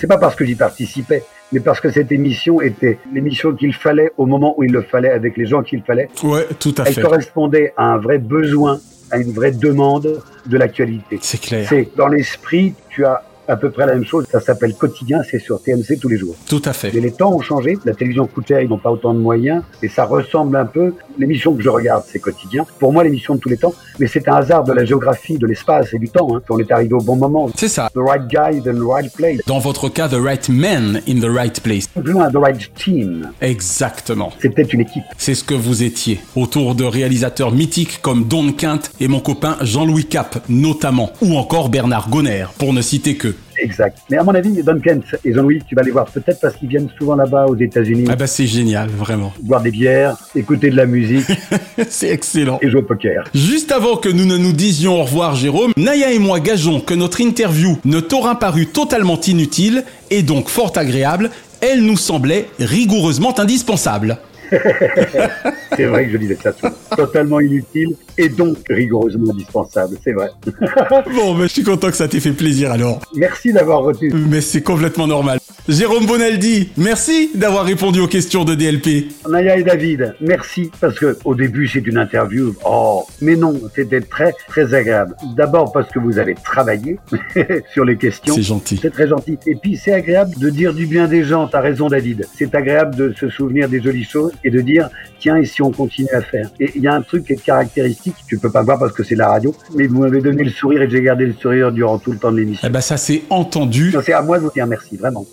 [0.00, 4.12] C'est pas parce que j'y participais, mais parce que cette émission était l'émission qu'il fallait
[4.16, 6.08] au moment où il le fallait, avec les gens qu'il fallait.
[6.22, 7.02] Ouais, tout à Elle fait.
[7.02, 11.18] correspondait à un vrai besoin, à une vraie demande de l'actualité.
[11.20, 11.66] C'est clair.
[11.68, 14.26] C'est dans l'esprit, tu as à peu près la même chose.
[14.30, 16.34] Ça s'appelle Quotidien, c'est sur TMC tous les jours.
[16.48, 16.90] Tout à fait.
[16.94, 17.78] Mais les temps ont changé.
[17.84, 19.62] La télévision coûte cher, ils n'ont pas autant de moyens.
[19.82, 20.94] Et ça ressemble un peu.
[21.18, 22.66] L'émission que je regarde, c'est Quotidien.
[22.78, 23.74] Pour moi, l'émission de tous les temps.
[23.98, 26.28] Mais c'est un hasard de la géographie, de l'espace et du temps.
[26.34, 26.42] Hein.
[26.48, 27.48] On est arrivé au bon moment.
[27.56, 27.88] C'est ça.
[27.94, 29.40] The right guy in the right place.
[29.46, 31.86] Dans votre cas, the right man in the right place.
[31.88, 33.30] Plus loin, the right team.
[33.40, 34.32] Exactement.
[34.40, 35.04] C'est peut-être une équipe.
[35.18, 36.20] C'est ce que vous étiez.
[36.34, 41.10] Autour de réalisateurs mythiques comme Don Quint et mon copain Jean-Louis Cap, notamment.
[41.22, 43.35] Ou encore Bernard Gonner, pour ne citer que.
[43.58, 43.98] Exact.
[44.10, 46.68] Mais à mon avis, Don Kent et Jean-Louis, tu vas les voir peut-être parce qu'ils
[46.68, 48.06] viennent souvent là-bas aux États-Unis.
[48.08, 49.32] Ah bah c'est génial, vraiment.
[49.40, 51.26] Boire des bières, écouter de la musique.
[51.88, 52.58] c'est excellent.
[52.62, 53.24] Et jouer au poker.
[53.34, 56.94] Juste avant que nous ne nous disions au revoir, Jérôme, Naya et moi gageons que
[56.94, 61.30] notre interview ne t'aura paru totalement inutile et donc fort agréable.
[61.60, 64.18] Elle nous semblait rigoureusement indispensable.
[65.76, 66.74] c'est vrai que je disais ça souvent.
[66.96, 70.30] Totalement inutile et donc rigoureusement indispensable, c'est vrai.
[71.14, 73.00] bon, mais je suis content que ça t'ait fait plaisir alors.
[73.14, 74.12] Merci d'avoir retenu.
[74.28, 75.38] Mais c'est complètement normal.
[75.68, 79.08] Jérôme Bonaldi, merci d'avoir répondu aux questions de DLP.
[79.28, 82.54] Naya et David, merci parce que au début c'est une interview.
[82.64, 85.16] Oh, mais non, c'était très très agréable.
[85.36, 87.00] D'abord parce que vous avez travaillé
[87.72, 88.34] sur les questions.
[88.34, 88.78] C'est gentil.
[88.80, 89.38] C'est très gentil.
[89.46, 91.48] Et puis c'est agréable de dire du bien des gens.
[91.48, 92.26] T'as raison, David.
[92.36, 95.70] C'est agréable de se souvenir des jolies choses et de dire tiens et si on
[95.70, 96.50] continue à faire?
[96.60, 98.14] Et il y a un truc qui est caractéristique.
[98.28, 100.82] Tu peux pas voir parce que c'est la radio, mais vous m'avez donné le sourire
[100.82, 102.66] et j'ai gardé le sourire durant tout le temps de l'émission.
[102.66, 103.94] Eh ben ça c'est entendu.
[104.04, 105.26] C'est à moi de vous dire merci, vraiment.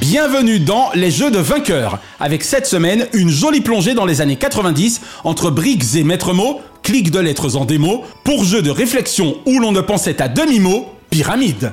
[0.00, 4.36] Bienvenue dans Les Jeux de vainqueurs, avec cette semaine une jolie plongée dans les années
[4.36, 9.36] 90 entre briques et maîtres mots, clics de lettres en démo, pour jeu de réflexion
[9.46, 11.72] où l'on ne pensait à demi-mot, pyramide.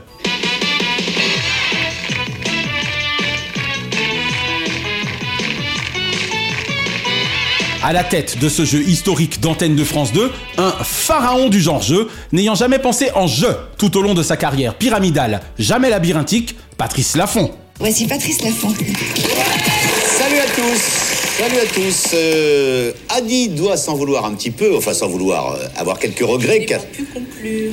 [7.82, 11.82] À la tête de ce jeu historique d'antenne de France 2, un pharaon du genre
[11.82, 16.58] jeu, n'ayant jamais pensé en jeu tout au long de sa carrière pyramidale, jamais labyrinthique,
[16.78, 17.52] Patrice Laffont.
[17.80, 18.74] Voici Patrice Laffont.
[18.74, 20.99] Salut à tous
[21.40, 25.68] Salut à tous euh, Adi doit s'en vouloir un petit peu, enfin sans vouloir euh,
[25.78, 26.66] avoir quelques regrets.
[26.66, 26.82] Car...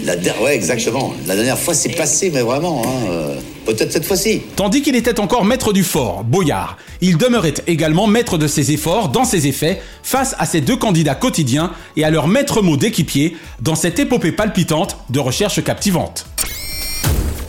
[0.05, 0.41] La der...
[0.41, 1.13] Ouais, exactement.
[1.27, 2.83] La dernière fois, c'est passé, mais vraiment.
[2.87, 4.43] Hein, euh, Peut-être cette fois-ci.
[4.55, 9.09] Tandis qu'il était encore maître du fort, Boyard, il demeurait également maître de ses efforts
[9.09, 13.37] dans ses effets face à ces deux candidats quotidiens et à leur maître mot d'équipier
[13.61, 16.27] dans cette épopée palpitante de recherche captivante.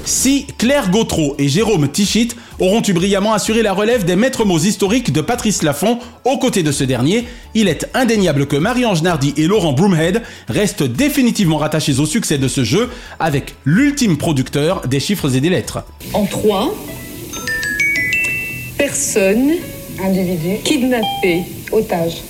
[0.07, 4.57] Si Claire Gautreau et Jérôme Tichit auront eu brillamment assuré la relève des maîtres mots
[4.57, 9.33] historiques de Patrice Laffont aux côtés de ce dernier, il est indéniable que Marie-Ange Nardi
[9.35, 12.89] et Laurent Broomhead restent définitivement rattachés au succès de ce jeu
[13.19, 15.79] avec l'ultime producteur des chiffres et des lettres.
[16.13, 16.73] En 3,
[18.77, 19.55] personne,
[20.01, 21.43] individu, kidnappé,
[21.73, 22.21] otage.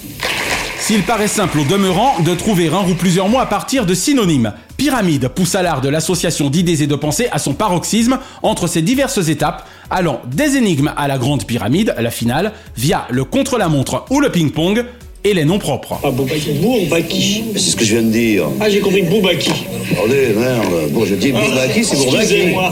[0.79, 4.53] S'il paraît simple au demeurant de trouver un ou plusieurs mots à partir de synonymes,
[4.77, 8.81] Pyramide pousse à l'art de l'association d'idées et de pensées à son paroxysme entre ces
[8.81, 14.19] diverses étapes, allant des énigmes à la grande pyramide, la finale, via le contre-la-montre ou
[14.19, 14.85] le ping-pong,
[15.23, 15.99] et les noms propres.
[16.03, 17.43] Ah, Bourbaki.
[17.55, 18.45] C'est ce que je viens de dire.
[18.61, 19.51] Ah, j'ai compris Boubaki.
[19.91, 20.91] Attendez, merde.
[20.91, 22.21] Bon, je dis Bourbaki, c'est Bourbaki.
[22.21, 22.71] Excusez-moi.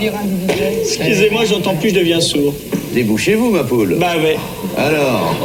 [0.82, 2.54] Excusez-moi, j'entends plus, je deviens sourd.
[2.94, 3.98] Débouchez-vous, ma poule.
[4.00, 4.38] Bah ouais.
[4.78, 5.36] Alors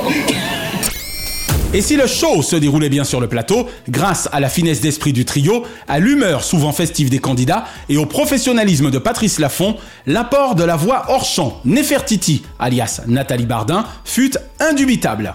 [1.73, 5.13] et si le show se déroulait bien sur le plateau, grâce à la finesse d'esprit
[5.13, 10.57] du trio, à l'humeur souvent festive des candidats et au professionnalisme de Patrice Laffont, l'apport
[10.57, 15.35] de la voix hors champ Nefertiti, alias Nathalie Bardin, fut indubitable.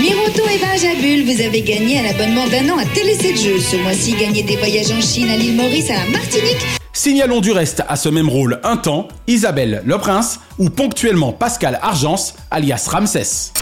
[0.00, 3.60] Miroto et Benjabul, vous avez gagné un abonnement d'un an à Télé 7 Jeux.
[3.60, 6.66] Ce mois-ci, gagnez des voyages en Chine, à l'île Maurice, à la Martinique.
[6.92, 11.78] Signalons du reste à ce même rôle un temps Isabelle Le Prince ou ponctuellement Pascal
[11.80, 13.52] Argence, alias Ramsès.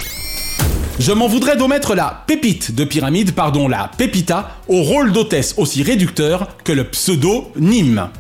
[1.01, 5.83] Je m'en voudrais d'omettre la pépite de pyramide, pardon, la pépita, au rôle d'hôtesse aussi
[5.83, 8.11] réducteur que le pseudo-Nîmes.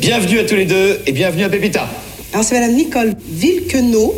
[0.00, 1.88] Bienvenue à tous les deux et bienvenue à Pépita.
[2.32, 4.16] Alors c'est Madame Nicole Villequenot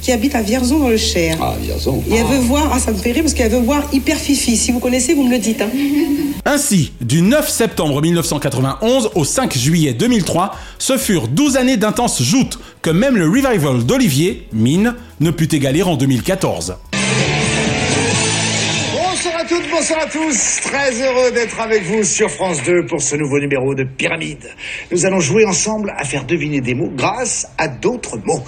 [0.00, 1.38] qui habite à Vierzon dans le Cher.
[1.40, 2.02] Ah, Vierzon.
[2.10, 4.56] Et elle veut voir, ah ça me fait rire parce qu'elle veut voir Hyper Fifi.
[4.56, 5.62] Si vous connaissez, vous me le dites.
[5.62, 5.70] Hein.
[6.44, 12.58] Ainsi, du 9 septembre 1991 au 5 juillet 2003, ce furent 12 années d'intenses joutes
[12.82, 16.74] que même le revival d'Olivier, Mine, ne put égaler en 2014.
[19.42, 20.60] À toutes, bonsoir à tous.
[20.62, 24.54] Très heureux d'être avec vous sur France 2 pour ce nouveau numéro de Pyramide.
[24.92, 28.44] Nous allons jouer ensemble à faire deviner des mots grâce à d'autres mots.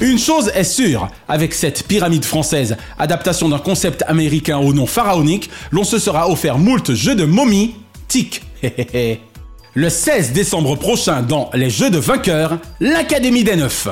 [0.00, 5.50] Une chose est sûre, avec cette pyramide française, adaptation d'un concept américain au nom pharaonique,
[5.72, 7.74] l'on se sera offert moult jeux de momies,
[8.08, 8.40] tic.
[9.74, 13.88] Le 16 décembre prochain dans Les Jeux de vainqueurs, l'Académie des Neufs.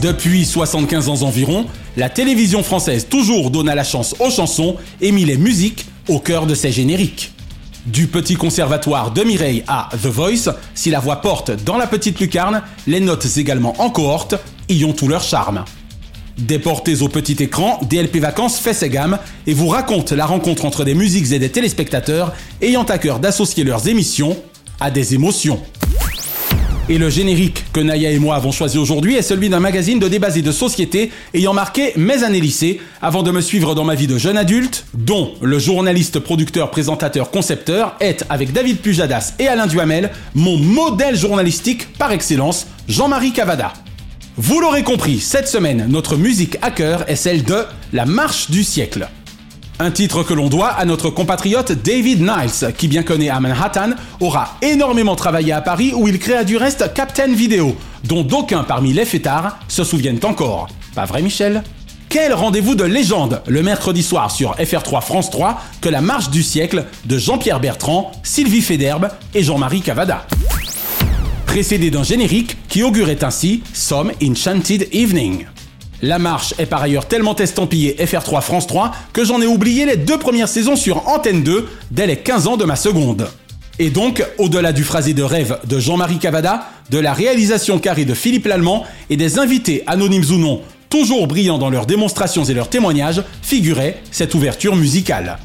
[0.00, 5.24] Depuis 75 ans environ, la télévision française toujours donne la chance aux chansons et mit
[5.24, 7.32] les musiques au cœur de ses génériques.
[7.86, 12.20] Du petit conservatoire de Mireille à The Voice, si la voix porte dans la petite
[12.20, 14.36] lucarne, les notes également en cohorte
[14.68, 15.64] y ont tout leur charme.
[16.36, 20.84] Déportés au petit écran, DLP Vacances fait ses gammes et vous raconte la rencontre entre
[20.84, 24.36] des musiques et des téléspectateurs ayant à cœur d'associer leurs émissions
[24.78, 25.60] à des émotions.
[26.90, 30.08] Et le générique que Naya et moi avons choisi aujourd'hui est celui d'un magazine de
[30.08, 33.94] débat et de société ayant marqué mes années lycée avant de me suivre dans ma
[33.94, 39.48] vie de jeune adulte, dont le journaliste, producteur, présentateur, concepteur est, avec David Pujadas et
[39.48, 43.74] Alain Duhamel, mon modèle journalistique par excellence, Jean-Marie Cavada.
[44.38, 48.64] Vous l'aurez compris, cette semaine, notre musique à cœur est celle de La Marche du
[48.64, 49.08] siècle.
[49.80, 53.90] Un titre que l'on doit à notre compatriote David Niles, qui bien connaît à Manhattan,
[54.18, 58.92] aura énormément travaillé à Paris où il créa du reste Captain Video, dont d'aucuns parmi
[58.92, 60.66] les fêtards se souviennent encore.
[60.96, 61.62] Pas vrai Michel?
[62.08, 66.42] Quel rendez-vous de légende le mercredi soir sur FR3 France 3 que la marche du
[66.42, 70.26] siècle de Jean-Pierre Bertrand, Sylvie Federbe et Jean-Marie Cavada?
[71.46, 75.44] Précédé d'un générique qui augurait ainsi Some Enchanted Evening.
[76.00, 79.96] La marche est par ailleurs tellement estampillée FR3 France 3 que j'en ai oublié les
[79.96, 83.28] deux premières saisons sur Antenne 2 dès les 15 ans de ma seconde.
[83.80, 88.14] Et donc, au-delà du phrasé de rêve de Jean-Marie Cavada, de la réalisation carrée de
[88.14, 92.70] Philippe Lallemand et des invités anonymes ou non, toujours brillants dans leurs démonstrations et leurs
[92.70, 95.38] témoignages, figurait cette ouverture musicale.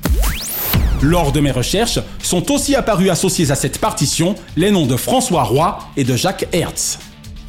[1.02, 5.44] Lors de mes recherches, sont aussi apparus associés à cette partition les noms de François
[5.44, 7.00] Roy et de Jacques Hertz.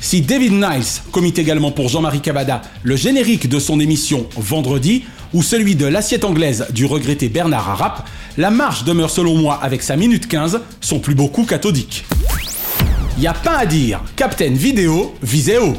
[0.00, 5.42] Si David Niles commit également pour Jean-Marie Cavada le générique de son émission Vendredi ou
[5.42, 9.96] celui de l'assiette anglaise du regretté Bernard Arap, la marche demeure selon moi avec sa
[9.96, 12.04] minute 15 son plus beau coup cathodique.
[13.18, 15.76] Y a pas à dire, Captain Vidéo visait haut.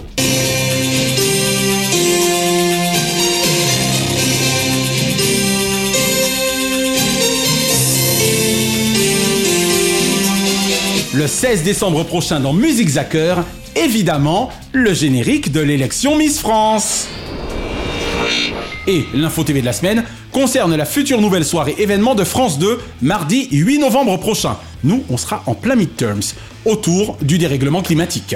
[11.13, 13.37] Le 16 décembre prochain dans Musique Zacker,
[13.85, 17.07] évidemment, le générique de l'élection Miss France.
[18.87, 22.79] Et l'info TV de la semaine concerne la future nouvelle soirée événement de France 2,
[23.03, 24.57] mardi 8 novembre prochain.
[24.83, 26.33] Nous, on sera en plein midterms,
[26.65, 28.35] autour du dérèglement climatique.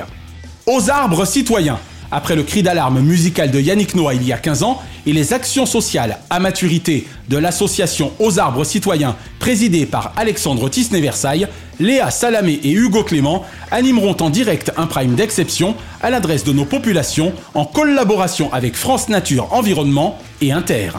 [0.67, 1.79] Aux arbres citoyens,
[2.11, 5.33] après le cri d'alarme musical de Yannick Noah il y a 15 ans et les
[5.33, 11.47] actions sociales à maturité de l'association Aux arbres citoyens présidée par Alexandre Tisney-Versailles,
[11.79, 16.65] Léa Salamé et Hugo Clément animeront en direct un prime d'exception à l'adresse de nos
[16.65, 20.91] populations en collaboration avec France Nature Environnement et Inter.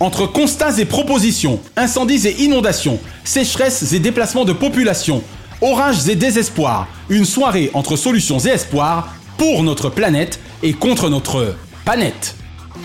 [0.00, 5.22] Entre constats et propositions, incendies et inondations, sécheresses et déplacements de population,
[5.60, 11.56] orages et désespoir, une soirée entre solutions et espoirs pour notre planète et contre notre
[11.84, 12.36] planète.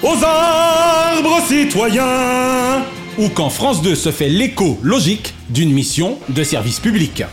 [0.04, 2.84] Aux arbres citoyens
[3.18, 7.24] Ou quand France 2 se fait l'écho logique d'une mission de service public.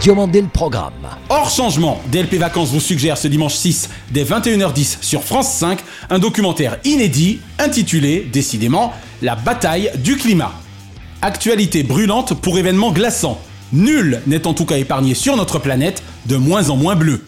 [0.00, 0.92] Diomandé le programme.
[1.28, 5.78] Hors changement, DLP Vacances vous suggère ce dimanche 6 dès 21h10 sur France 5
[6.10, 10.52] un documentaire inédit intitulé, décidément, La bataille du climat.
[11.22, 13.40] Actualité brûlante pour événements glaçants.
[13.72, 17.24] Nul n'est en tout cas épargné sur notre planète, de moins en moins bleue.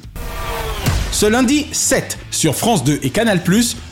[1.12, 3.40] Ce lundi 7 sur France 2 et Canal+,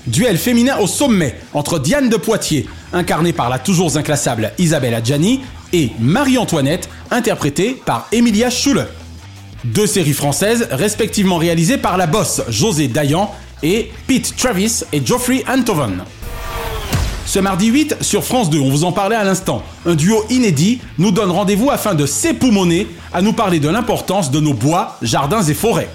[0.06, 5.40] duel féminin au sommet entre Diane de Poitiers, incarnée par la toujours inclassable Isabelle Adjani,
[5.72, 8.86] et Marie-Antoinette, interprétée par Emilia Schulle.
[9.64, 13.30] Deux séries françaises respectivement réalisées par la bosse José Dayan
[13.62, 16.04] et Pete Travis et Geoffrey Antoven.
[17.26, 20.80] Ce mardi 8 sur France 2, on vous en parlait à l'instant, un duo inédit
[20.98, 25.42] nous donne rendez-vous afin de s'époumoner à nous parler de l'importance de nos bois, jardins
[25.42, 25.88] et forêts.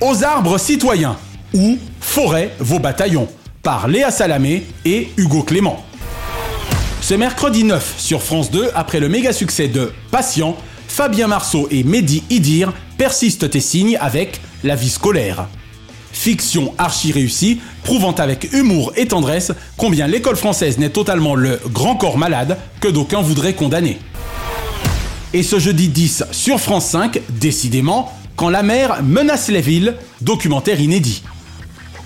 [0.00, 1.16] Aux arbres citoyens
[1.52, 3.28] ou Forêt vos bataillons
[3.62, 5.84] par Léa Salamé et Hugo Clément.
[7.02, 10.56] Ce mercredi 9 sur France 2, après le méga succès de Patient,
[10.88, 15.46] Fabien Marceau et Mehdi Idir persistent et signent avec La vie scolaire.
[16.12, 21.96] Fiction archi réussie, prouvant avec humour et tendresse combien l'école française n'est totalement le grand
[21.96, 23.98] corps malade que d'aucuns voudraient condamner.
[25.32, 30.80] Et ce jeudi 10 sur France 5, décidément, quand la mer menace les villes, documentaire
[30.80, 31.22] inédit.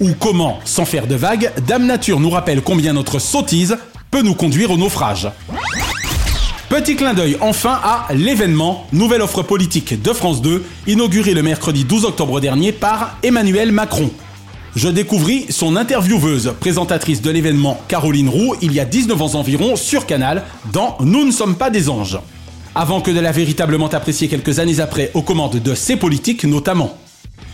[0.00, 3.76] Ou comment, sans faire de vagues, Dame Nature nous rappelle combien notre sottise
[4.10, 5.28] peut nous conduire au naufrage.
[6.74, 11.84] Petit clin d'œil enfin à l'événement, nouvelle offre politique de France 2, inaugurée le mercredi
[11.84, 14.10] 12 octobre dernier par Emmanuel Macron.
[14.74, 19.76] Je découvris son intervieweuse, présentatrice de l'événement Caroline Roux, il y a 19 ans environ,
[19.76, 22.18] sur Canal, dans Nous ne sommes pas des anges.
[22.74, 26.98] Avant que de la véritablement apprécier quelques années après aux commandes de ses politiques notamment.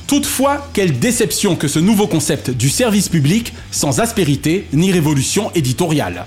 [0.07, 6.25] Toutefois, quelle déception que ce nouveau concept du service public sans aspérité ni révolution éditoriale.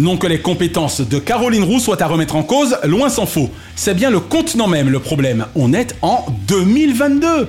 [0.00, 3.50] Non que les compétences de Caroline Roux soient à remettre en cause, loin s'en faut.
[3.76, 5.44] C'est bien le contenant même le problème.
[5.54, 7.46] On est en 2022.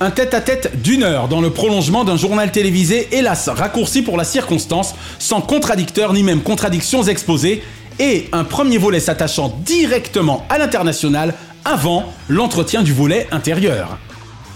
[0.00, 4.94] Un tête-à-tête d'une heure dans le prolongement d'un journal télévisé, hélas raccourci pour la circonstance,
[5.18, 7.62] sans contradicteur ni même contradictions exposées,
[7.98, 11.34] et un premier volet s'attachant directement à l'international
[11.66, 13.98] avant l'entretien du volet intérieur.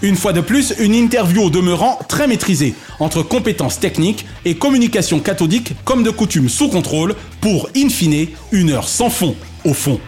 [0.02, 5.20] Une fois de plus, une interview au demeurant très maîtrisée, entre compétences techniques et communication
[5.20, 9.34] cathodique comme de coutume sous contrôle, pour, in fine, une heure sans fond,
[9.64, 9.98] au fond.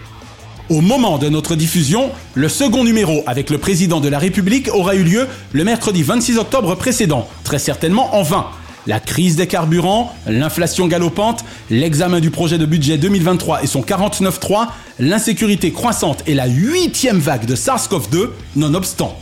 [0.68, 4.94] Au moment de notre diffusion, le second numéro avec le président de la République aura
[4.94, 8.46] eu lieu le mercredi 26 octobre précédent, très certainement en vain.
[8.86, 14.66] La crise des carburants, l'inflation galopante, l'examen du projet de budget 2023 et son 49.3,
[14.98, 19.18] l'insécurité croissante et la huitième vague de SARS-CoV-2, nonobstant.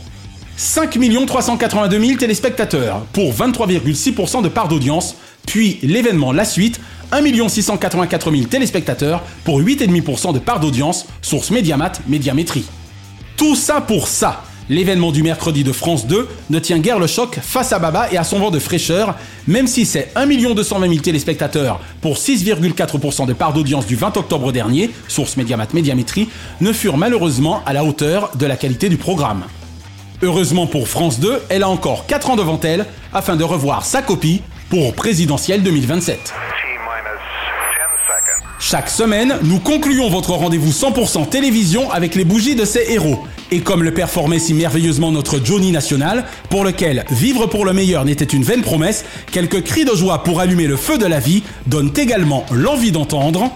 [0.57, 0.97] 5
[1.27, 6.81] 382 000 téléspectateurs pour 23,6% de part d'audience, puis l'événement La Suite,
[7.11, 12.65] 1 684 000 téléspectateurs pour 8,5% de part d'audience, source Mediamat Médiamétrie.
[13.37, 14.45] Tout ça pour ça.
[14.67, 18.17] L'événement du mercredi de France 2 ne tient guère le choc face à Baba et
[18.17, 23.33] à son vent de fraîcheur, même si ces 1 220 000 téléspectateurs pour 6,4% de
[23.33, 26.29] part d'audience du 20 octobre dernier, source Mediamat Médiamétrie,
[26.61, 29.43] ne furent malheureusement à la hauteur de la qualité du programme.
[30.23, 34.01] Heureusement pour France 2, elle a encore 4 ans devant elle afin de revoir sa
[34.01, 36.33] copie pour présidentielle 2027.
[38.59, 43.19] Chaque semaine, nous concluons votre rendez-vous 100% télévision avec les bougies de ces héros.
[43.51, 48.03] Et comme le performait si merveilleusement notre Johnny National, pour lequel vivre pour le meilleur
[48.03, 51.43] n'était une vaine promesse, quelques cris de joie pour allumer le feu de la vie
[51.67, 53.51] donnent également l'envie d'entendre.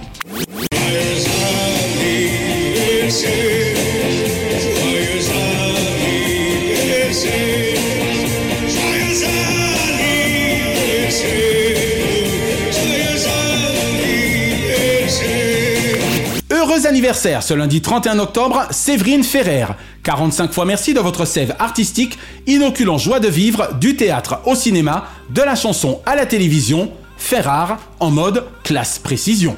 [16.85, 19.65] Anniversaire ce lundi 31 octobre, Séverine Ferrer.
[20.03, 22.17] 45 fois merci de votre sève artistique,
[22.47, 27.41] inoculant joie de vivre du théâtre au cinéma, de la chanson à la télévision, fait
[27.41, 29.55] rare en mode classe précision.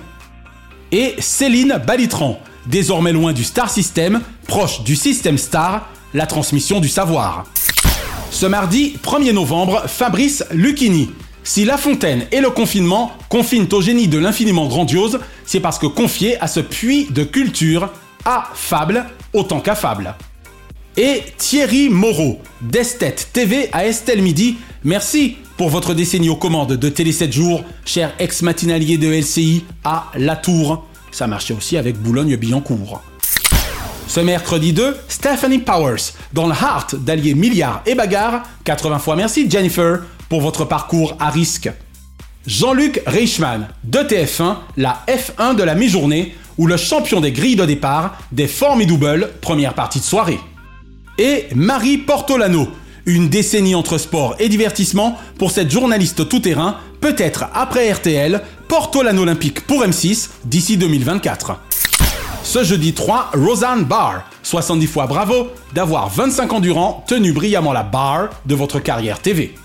[0.92, 6.90] Et Céline Balitran, désormais loin du star system, proche du système star, la transmission du
[6.90, 7.46] savoir.
[8.32, 11.12] Ce mardi 1er novembre, Fabrice Lucchini.
[11.46, 15.88] Si La Fontaine et le confinement confinent au génie de l'infiniment grandiose, c'est parce que
[15.88, 17.89] confié à ce puits de culture,
[18.24, 20.16] à fable autant qu'affable.
[20.96, 26.89] Et Thierry Moreau, d'Esthète TV à Estelle Midi, merci pour votre décennie aux commandes de
[26.89, 30.86] Télé 7 jours, cher ex-matinalier de LCI à La Tour.
[31.12, 33.02] Ça marchait aussi avec Boulogne-Billancourt.
[34.08, 38.44] Ce mercredi 2, Stephanie Powers, dans le heart d'alliés milliards et bagarres.
[38.64, 41.70] 80 fois merci Jennifer pour votre parcours à risque.
[42.46, 47.66] Jean-Luc Reichmann, de TF1, la F1 de la mi-journée, ou le champion des grilles de
[47.66, 50.40] départ des Formidable, première partie de soirée.
[51.18, 52.68] Et Marie Portolano,
[53.06, 59.62] une décennie entre sport et divertissement pour cette journaliste tout-terrain, peut-être après RTL, Portolano Olympique
[59.62, 61.58] pour M6 d'ici 2024.
[62.44, 67.84] Ce jeudi 3, Roseanne Barr, 70 fois bravo d'avoir 25 ans durant tenu brillamment la
[67.84, 69.56] barre de votre carrière TV.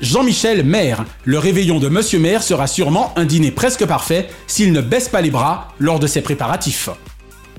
[0.00, 4.80] Jean-Michel Maire, le réveillon de Monsieur Maire sera sûrement un dîner presque parfait s'il ne
[4.80, 6.88] baisse pas les bras lors de ses préparatifs.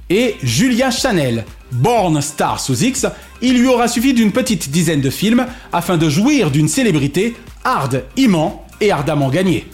[0.09, 3.05] Et Julia Chanel, born star sous X,
[3.41, 7.35] il lui aura suffi d'une petite dizaine de films afin de jouir d'une célébrité
[7.65, 9.67] hard, immense et ardemment gagnée.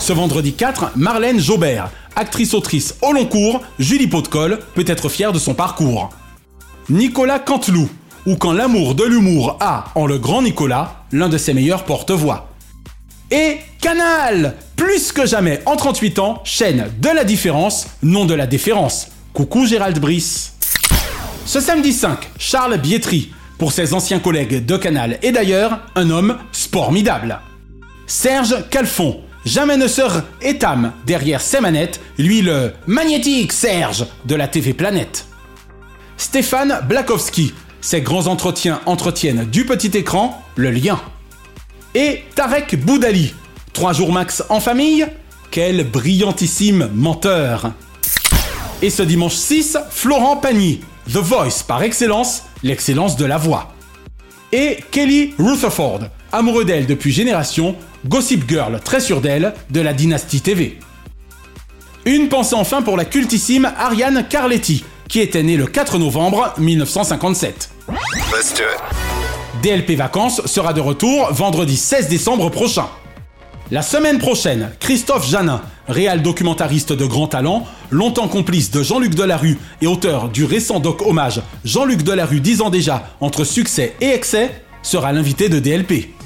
[0.00, 5.38] Ce vendredi 4, Marlène Jobert, actrice-autrice au long cours, Julie Potecol peut être fière de
[5.38, 6.10] son parcours.
[6.90, 7.88] Nicolas Canteloup,
[8.28, 12.50] ou quand l'amour de l'humour a, en le grand Nicolas, l'un de ses meilleurs porte-voix.
[13.30, 18.46] Et Canal Plus que jamais, en 38 ans, chaîne de la différence, non de la
[18.46, 19.08] déférence.
[19.32, 20.52] Coucou Gérald Brice.
[21.46, 26.36] Ce samedi 5, Charles Bietri, pour ses anciens collègues de Canal et d'ailleurs, un homme
[26.52, 27.40] formidable.
[28.06, 30.02] Serge Calfon, jamais ne se
[30.42, 35.24] étame derrière ses manettes, lui le magnétique Serge de la TV Planète.
[36.18, 41.00] Stéphane Blakowski, ses grands entretiens entretiennent du petit écran le lien.
[41.94, 43.34] Et Tarek Boudali,
[43.72, 45.06] trois jours max en famille,
[45.50, 47.72] quel brillantissime menteur.
[48.82, 50.80] Et ce dimanche 6, Florent Pagny,
[51.12, 53.72] The Voice par excellence, l'excellence de la voix.
[54.52, 56.00] Et Kelly Rutherford,
[56.32, 57.76] amoureux d'elle depuis génération,
[58.06, 60.78] Gossip Girl très sûr d'elle de la dynastie TV.
[62.04, 67.70] Une pensée enfin pour la cultissime Ariane Carletti, qui était née le 4 novembre 1957.
[67.88, 69.62] Let's do it.
[69.62, 72.86] DLP Vacances sera de retour vendredi 16 décembre prochain.
[73.70, 79.58] La semaine prochaine, Christophe Janin, réal documentariste de grand talent, longtemps complice de Jean-Luc Delarue
[79.82, 84.62] et auteur du récent doc hommage Jean-Luc Delarue 10 ans déjà entre succès et excès,
[84.82, 86.17] sera l'invité de DLP.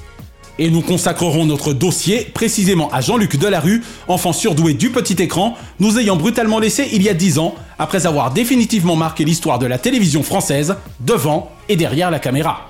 [0.63, 5.99] Et nous consacrerons notre dossier précisément à Jean-Luc Delarue, enfant surdoué du petit écran, nous
[5.99, 9.77] ayant brutalement laissé il y a 10 ans, après avoir définitivement marqué l'histoire de la
[9.79, 12.69] télévision française, devant et derrière la caméra.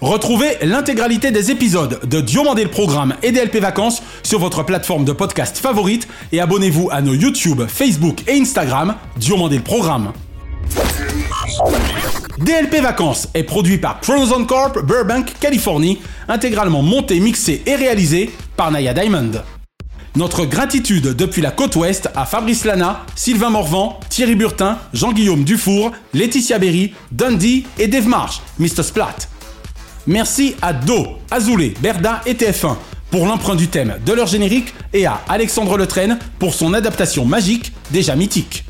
[0.00, 5.12] Retrouvez l'intégralité des épisodes de Diomandé le Programme et DLP Vacances sur votre plateforme de
[5.12, 10.14] podcast favorite et abonnez-vous à nos YouTube, Facebook et Instagram Diomandé le Programme.
[12.38, 18.70] DLP Vacances est produit par Chronozone Corp, Burbank, Californie, intégralement monté, mixé et réalisé par
[18.70, 19.32] Naya Diamond.
[20.16, 25.92] Notre gratitude depuis la côte ouest à Fabrice Lana, Sylvain Morvan, Thierry Burtin, Jean-Guillaume Dufour,
[26.14, 28.82] Laetitia Berry, Dundee et Dave Marsh, Mr.
[28.82, 29.16] Splat.
[30.06, 32.76] Merci à Do, Azoulay, Berda et TF1
[33.10, 37.72] pour l'emprunt du thème de leur générique et à Alexandre Letraine pour son adaptation magique
[37.90, 38.64] déjà mythique.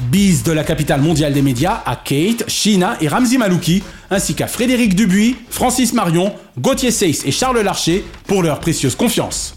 [0.00, 4.46] Bise de la capitale mondiale des médias à Kate, Shina et Ramzi Malouki, ainsi qu'à
[4.46, 9.56] Frédéric Dubuis, Francis Marion, Gauthier Seyss et Charles Larcher pour leur précieuse confiance.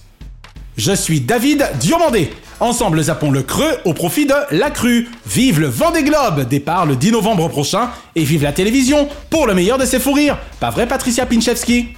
[0.77, 2.31] Je suis David Diomandé.
[2.59, 5.09] Ensemble, zappons le creux au profit de la crue.
[5.25, 9.53] Vive le Vendée Globe, départ le 10 novembre prochain, et vive la télévision pour le
[9.53, 10.37] meilleur de ses fous rires.
[10.59, 11.89] Pas vrai, Patricia Pinchevski?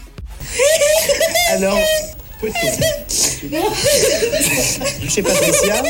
[1.53, 1.77] Alors,
[5.07, 5.81] chez Patricia,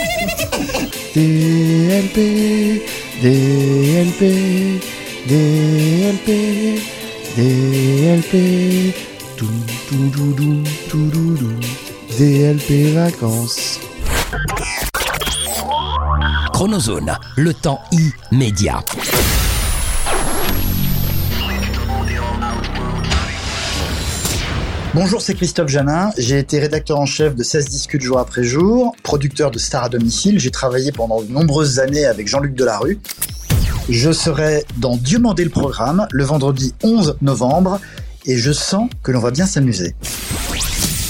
[1.16, 2.82] DLP,
[3.22, 4.22] DLP,
[5.28, 6.30] DLP,
[7.36, 8.94] DLP,
[9.38, 9.48] tout,
[9.90, 11.60] tout, tout, tout, tout, tout, tout,
[12.18, 13.80] DLP vacances.
[16.54, 17.82] Chronozone, le temps
[18.32, 18.84] immédiat.
[24.96, 26.12] Bonjour, c'est Christophe Janin.
[26.18, 29.90] J'ai été rédacteur en chef de 16 discutes jour après jour, producteur de Star à
[29.90, 30.40] domicile.
[30.40, 32.98] J'ai travaillé pendant de nombreuses années avec Jean-Luc Delarue.
[33.90, 37.82] Je serai dans Dieu mandé le programme le vendredi 11 novembre
[38.26, 39.96] et je sens que l'on va bien s'amuser.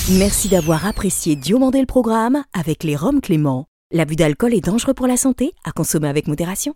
[0.10, 3.68] Merci d'avoir apprécié Diomandé le programme avec les Roms Clément.
[3.92, 6.74] L'abus d'alcool est dangereux pour la santé, à consommer avec modération.